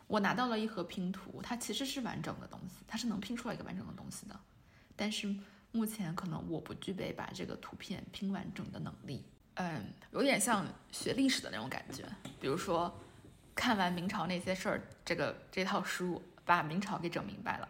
[0.07, 4.39] 我拿到了一盒拼图，它其实是完整的东西，它是能拼出来一个完整的东西的，
[4.95, 5.36] 但是
[5.72, 9.24] 目前可能我不具备把这个图片拼完整的能力，
[9.55, 12.03] 嗯，有点像学历史的那种感觉，
[12.39, 12.93] 比如说
[13.53, 16.22] 看完明朝那些事儿，这个这套书。
[16.45, 17.70] 把明朝给整明白了，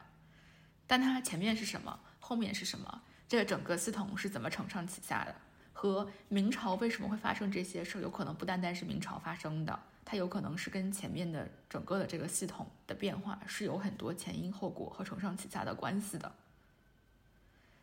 [0.88, 3.02] 但它前面是什么，后面是什么？
[3.28, 5.36] 这个整个系统是怎么承上启下的？
[5.74, 16.32] 和明朝为什么会发生这些事儿，有可能不单单是明朝发生的，它有可能是跟前面的整个的这个系统的变化是有很多前因后果和承上启下的关系的。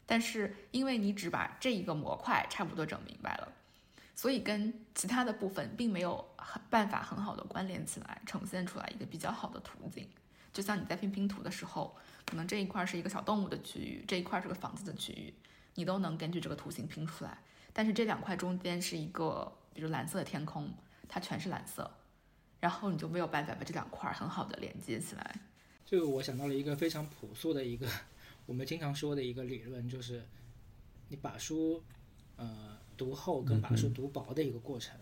[0.06, 3.52] 但是因为你只把这一个模块差不多整明白了，
[4.14, 10.08] 所以跟其他的部分并没有很办法很好的关联起来，呈现出来一个比较好的途径。
[10.52, 11.94] 就像你在拼拼图的时候，
[12.24, 15.34] 可能这一块是一个小动物的区域，这一块是个房子的区域，
[15.74, 17.36] 你都能根据这个图形拼出来。
[17.74, 20.72] 但是这两块中间是一个，比如蓝色的天空，
[21.08, 21.90] 它全是蓝色，
[22.58, 25.40] 然后你就没有办法把这两块很好的连接起来。
[25.84, 27.86] 就我想到了一个非常朴素的一个，
[28.46, 30.24] 我们经常说的一个理论，就是
[31.08, 31.82] 你把书
[32.36, 34.98] 呃读厚跟把书读薄的一个过程。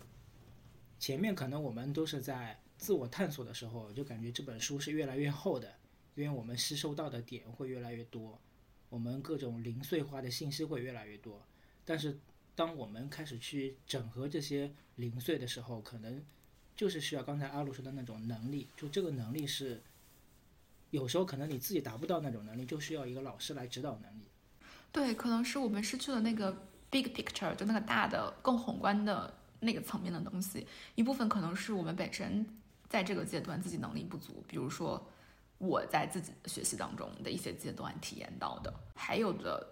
[0.99, 2.59] 前面可能我们都是在。
[2.77, 5.75] 自我探索的时候，就感觉这本书是越来越厚的，
[6.13, 8.37] 因为我们吸收到的点会越来越多，
[8.89, 11.41] 我们各种零碎化的信息会越来越多。
[11.85, 12.19] 但是，
[12.53, 16.21] 当我们开始去整合这些零碎的时候，可能
[16.75, 18.67] 就是需要刚才阿鲁说的那种能力。
[18.75, 19.81] 就这个能力是，
[20.95, 24.23] 有时候可能你自己达不到那种能力，就需要一个老师来指导能力。
[24.91, 26.51] 对，可能是我们失去了那个
[26.89, 30.65] big picture，就那个大的、更宏观的那个层面的东西。
[30.95, 32.45] 一部分可能是我们本身。
[32.87, 35.03] 在这个阶段，自己能力不足，比如说
[35.57, 39.67] 我在自己学习当中的一些阶段体验到的，还有的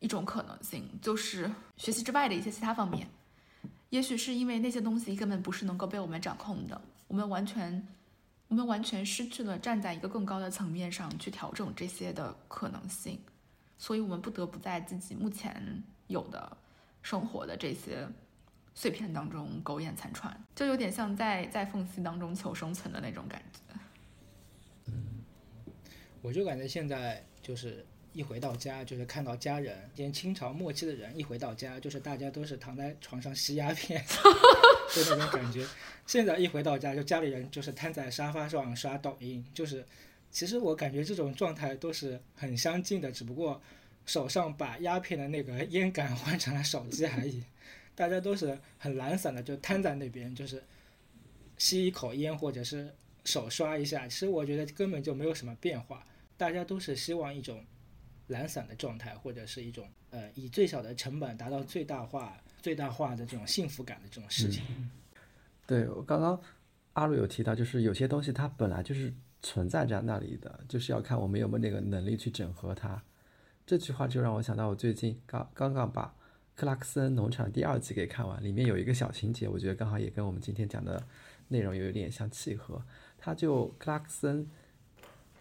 [0.00, 3.08] 一种可能性就是学习之外的一些其他方面，
[3.90, 7.86] 也许是因为那些东西根本不是能够被我们掌控的，我们完全
[8.50, 13.18] 我们完全失去了站在一个更高的层面上去调整这些的可能性，
[13.78, 16.54] 所以我们不得不在自己目前有的
[17.00, 18.06] 生活的这些。
[18.72, 24.94] 碎片当中苟延残喘，就有点像在在缝隙当中求生存的那种感觉。
[26.22, 34.04] 我就感觉现在就是一回到家，就是看到家人，以前清朝末期的人一回到家，就是大家都是躺在床上吸鸦片，
[34.94, 35.66] 就那种感觉。
[36.06, 39.84] 现在一回到家，就家里人就是瘫在沙发上刷抖音，就是
[40.30, 43.60] 其实我感觉这种状态都是很相近的，只不过
[44.06, 47.44] 手上把鸦片的那个烟杆换成了手机而已。
[47.94, 50.62] 大家都是很懒散的，就瘫在那边，就是
[51.58, 52.92] 吸一口烟，或者是
[53.24, 54.08] 手刷一下。
[54.08, 56.02] 其实我觉得根本就没有什么变化。
[56.36, 57.62] 大家都是希望一种
[58.30, 64.64] 懒散的状态，或者是一种呃以最小的成本达到最大化、最大化的这种幸福感的这种事情。
[65.66, 66.40] 对我刚刚
[66.94, 69.12] 阿鲁有提到，就是有些东西它本来就是
[69.42, 73.00] 存在在那里的，就是要看我们有没有那个能力去整合它。
[73.66, 76.12] 这句话就让我想到，我最近刚刚刚把
[76.56, 81.00] 克拉克森农场第二季给看完，里面有一个小情节，我觉得刚好也跟我们今天讲的
[81.48, 82.82] 内容有一点相契合。
[83.16, 84.46] 他就克拉克森，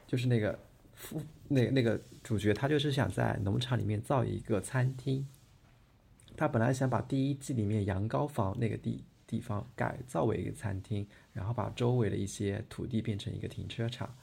[0.06, 0.60] 就是那个
[0.94, 1.20] 副
[1.50, 5.28] 那那个主角，他就是想在农场里面造一个餐厅。
[6.38, 14.16] 他本来想把第一季里面羊羔房那个地地方改造为一个餐厅，然后把周围的一些土地变成一个停车场。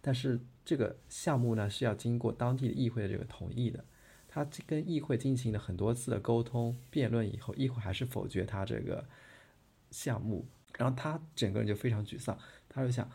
[0.00, 3.84] 但是这个项目呢是要经过当地的议会的这个同意的。
[4.26, 9.04] 他跟议会进行了很多次的沟通辩论以后，议会还是否决他这个
[9.90, 10.46] 项目。
[10.78, 13.10] 然后他整个人就非常沮丧，他就想，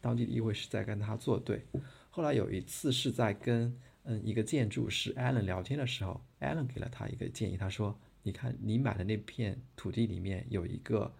[0.00, 1.66] 当地的议会是在跟他作对。
[2.10, 11.14] 后来有一次是在跟嗯一个建筑师 Allen 聊天的时候，Allen 给了他一个建议，他说：“你看你买的那片土地里面有一个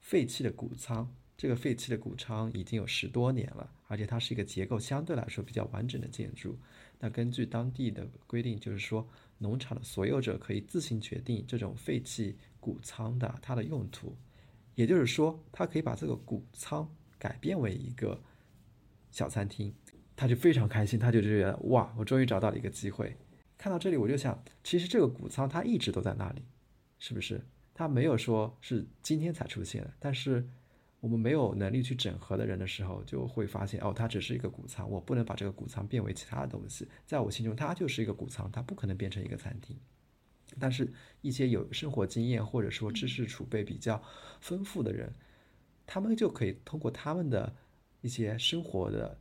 [0.00, 6.58] 废弃的谷仓，这个废弃的谷仓已经有十多年了，而且它是一个结构相对来说比较完整的建筑。
[6.98, 9.08] 那根据当地的规定，就是说
[9.38, 14.16] 农场的所有者可以自行决定这种废弃谷仓的它的用途。”
[14.74, 18.20] 也就是说，他可以把这个谷仓改变为一个
[19.12, 19.72] 小餐厅，
[20.16, 23.16] 他就非常开心，他就觉得哇，我终于找到了一个机会。
[23.56, 26.42] 看到这里，我就想，其实这个谷仓它一直都在那里，
[26.98, 27.40] 是不是？
[27.72, 29.92] 它没有说是今天才出现的。
[29.98, 30.46] 但是
[31.00, 36.86] 我们没有能力去整合的人的时候，就会发现，哦，它只是一个谷仓，我不能把这个谷仓变为其他的东西。
[37.06, 39.76] 在我心中，它就是一个谷仓，它不可能变成一个餐厅。
[40.60, 44.00] 但是，一些有生活经验或者说知识储备比较
[44.40, 45.12] 丰富的人，
[45.86, 47.54] 他们就可以通过他们的
[48.02, 49.18] 一些生活的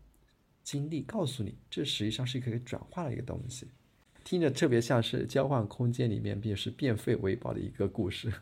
[0.63, 3.67] 经历，告诉你，这实际上是可以转化的一个东西。
[4.23, 8.33] 听着特别像是交换空间里面便是变废为宝的一个故事。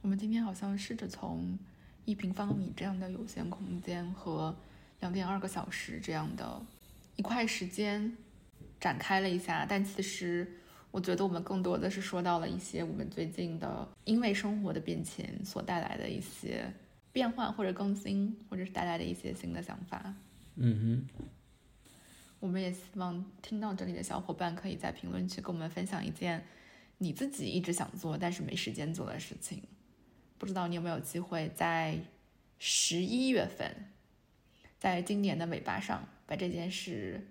[0.00, 1.58] 我们今天好像试着从
[2.04, 4.54] 一平方米这样的有限空间和
[5.00, 6.60] 两点二个小时这样的
[7.16, 8.16] 一块时间
[8.80, 10.58] 展开了一下，但其实。
[10.90, 16.70] 我觉得我们更多的是说到了一些我们最近的，因为生活的变迁所带来的一些
[17.14, 20.14] 变换或者更新，或者是带来的一些新的想法。
[20.56, 21.26] 嗯哼。
[22.40, 26.44] 我们也希望听到这里的小伙伴可以在评论区跟我们分享一件
[26.98, 29.62] 你自己一直想做但是没时间做的事情。
[30.38, 32.00] 不知道你有没有机会在
[32.58, 33.92] 十一月份，
[34.76, 37.28] 在今年的尾巴上把这件事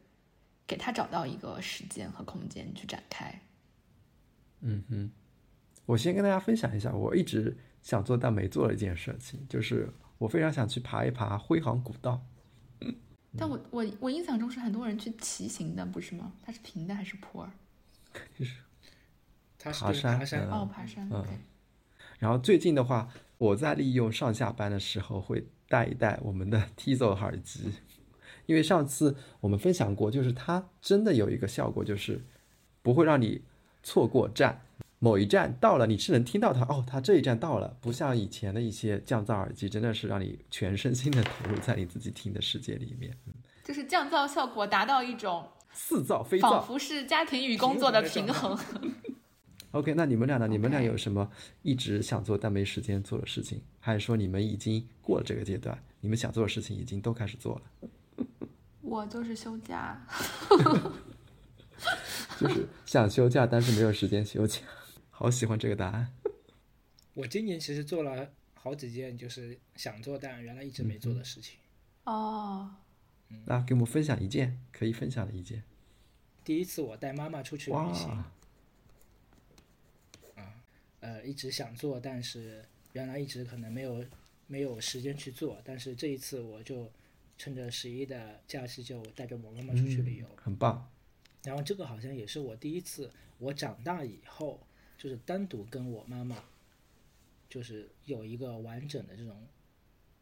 [0.66, 3.42] 给他找到一个时间和空间去展开。
[4.62, 5.12] 嗯哼，
[5.86, 12.26] 我先跟大家分享一下，我一直想做但没做的一件事情，就是我非常想去爬一爬辉煌古道。
[13.38, 16.32] 但我我我印象中是很多人去骑行的，不是吗？
[16.44, 17.52] 它是平的还是坡儿？
[18.38, 18.56] 就是
[19.60, 21.10] 爬山，爬山哦，爬山。
[21.12, 21.26] 嗯。
[22.20, 27.72] 然后最近的话，我在利用上下班的时候会带一带我们的 Tizo 耳机，
[28.46, 32.24] 因为上次我们分享过，就是它真的有一个效果，就是
[32.82, 33.44] 不会让你。
[33.84, 34.62] 错过站，
[35.04, 43.12] 某一站到了，你是能听到它哦，它这一站到了，不像以前的一些降噪耳机，真的是让你全身心的投入在你自己听的世界里面。
[43.64, 48.56] 就是降噪效果达到一种似噪非噪，仿佛是家庭与工作的平衡。
[49.72, 50.48] OK，那你们俩呢？
[50.48, 51.28] 你们俩有什么
[51.64, 53.60] 一直想做但没时间做的事情？
[53.80, 55.76] 还是说你们已经过了这个阶段？
[56.00, 57.62] 你们想做的事情已经都开始做了？
[58.82, 60.00] 我就是休假。
[62.40, 64.60] 就是想休假，但是没有时间休假。
[65.22, 66.12] 好喜欢这个答案。
[67.14, 71.60] 我今年其实做了好几件，就是想做但原来一直没做的事情。
[72.06, 72.74] 哦。
[73.46, 75.62] 那给我们分享一件可以分享的一件。
[76.44, 78.10] 第一次我带妈妈出去旅行。
[78.10, 78.34] 啊，
[81.02, 84.04] 呃，一直想做，但是原来一直可能没有
[84.48, 86.92] 没有时间去做，但是这一次我就
[87.38, 90.26] 趁着十一的假期，就带着我妈妈出去旅游。
[90.36, 90.90] 很棒。
[91.44, 94.60] 然后这个好像也是我第一次，我长大以后
[95.02, 96.36] 就是单独跟我妈妈，
[97.50, 99.36] 就是有一个完整的这种，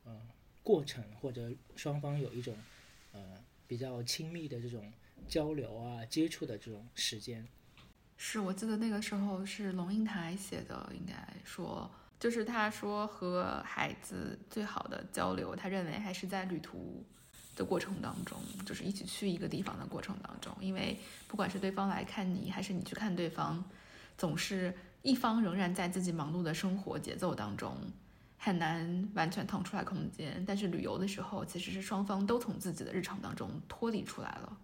[0.06, 0.18] 呃，
[0.64, 2.56] 过程或者双方有一种，
[3.12, 4.90] 呃，比较亲密的这种
[5.28, 7.46] 交流啊、接触的这种时间。
[8.16, 17.04] 是我记得那个时候是龙应台写的，应该说就是他说和孩子最好的交流，他认为还是在旅途。
[17.58, 23.62] 的过程当中，就是一起去一个地方的过程当中，因为不管是对方来看你，还是你去看对方，
[24.20, 27.74] 总是一方仍然在自己忙碌的生活节奏当中，
[28.38, 30.44] 很难完全腾出来空间。
[30.46, 34.58] 但是旅游的时候，其实是双方都从自己的日常当中脱离出来了，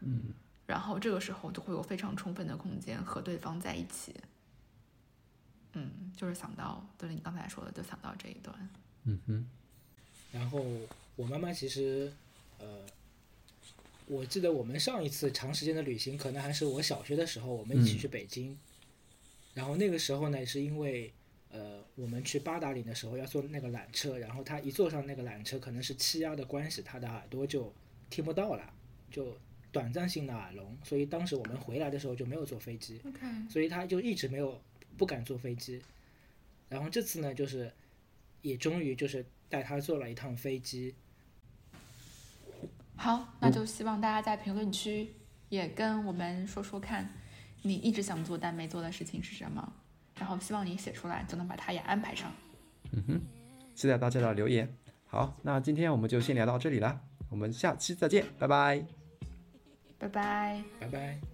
[0.00, 0.32] 嗯，
[0.66, 4.14] 然后这个时候就会有非常充分的空间和对方在一起。
[5.74, 8.68] 嗯，就是想到，就是你刚才说的，就想到这一段。
[9.04, 9.46] 嗯哼。
[10.32, 10.64] 然后
[11.16, 12.10] 我妈妈其实，
[12.58, 12.66] 呃，
[14.06, 18.58] 我记得我们上一次长时间的旅行，可能还是我小学的时候，我们一起嗯去北京。
[19.54, 21.12] 然后那个时候呢，是因为
[21.50, 27.72] 呃，我们去八达岭的时候要坐那个缆车，然后他一坐上那个缆车，可能是气压的关系，他的耳朵就
[28.08, 28.72] 听不到了，
[29.10, 29.36] 就
[29.70, 33.00] 短暂性的耳聋，所以当时我们回来的时候就没有坐飞机。
[33.04, 33.18] OK，
[33.50, 34.58] 所以他就一直没有
[34.96, 35.82] 不敢坐飞机。
[36.70, 37.70] 然后这次呢，就是
[38.40, 40.94] 也终于就是带他坐了一趟飞机。
[42.96, 45.12] 好，那就希望大家在评论区
[45.50, 47.12] 也跟我们说说看，
[47.62, 49.72] 你一直想做但没做的事情是什么，
[50.18, 52.32] 然后希望你写出来就能把它也安排上。
[52.92, 53.20] 嗯哼
[53.74, 54.68] 期待大家的留言。
[55.06, 57.00] 好，那今天我们就先聊到这里了，
[57.30, 58.84] 我们下期再见，拜拜。
[59.98, 60.62] 拜拜。
[60.80, 61.31] 拜拜。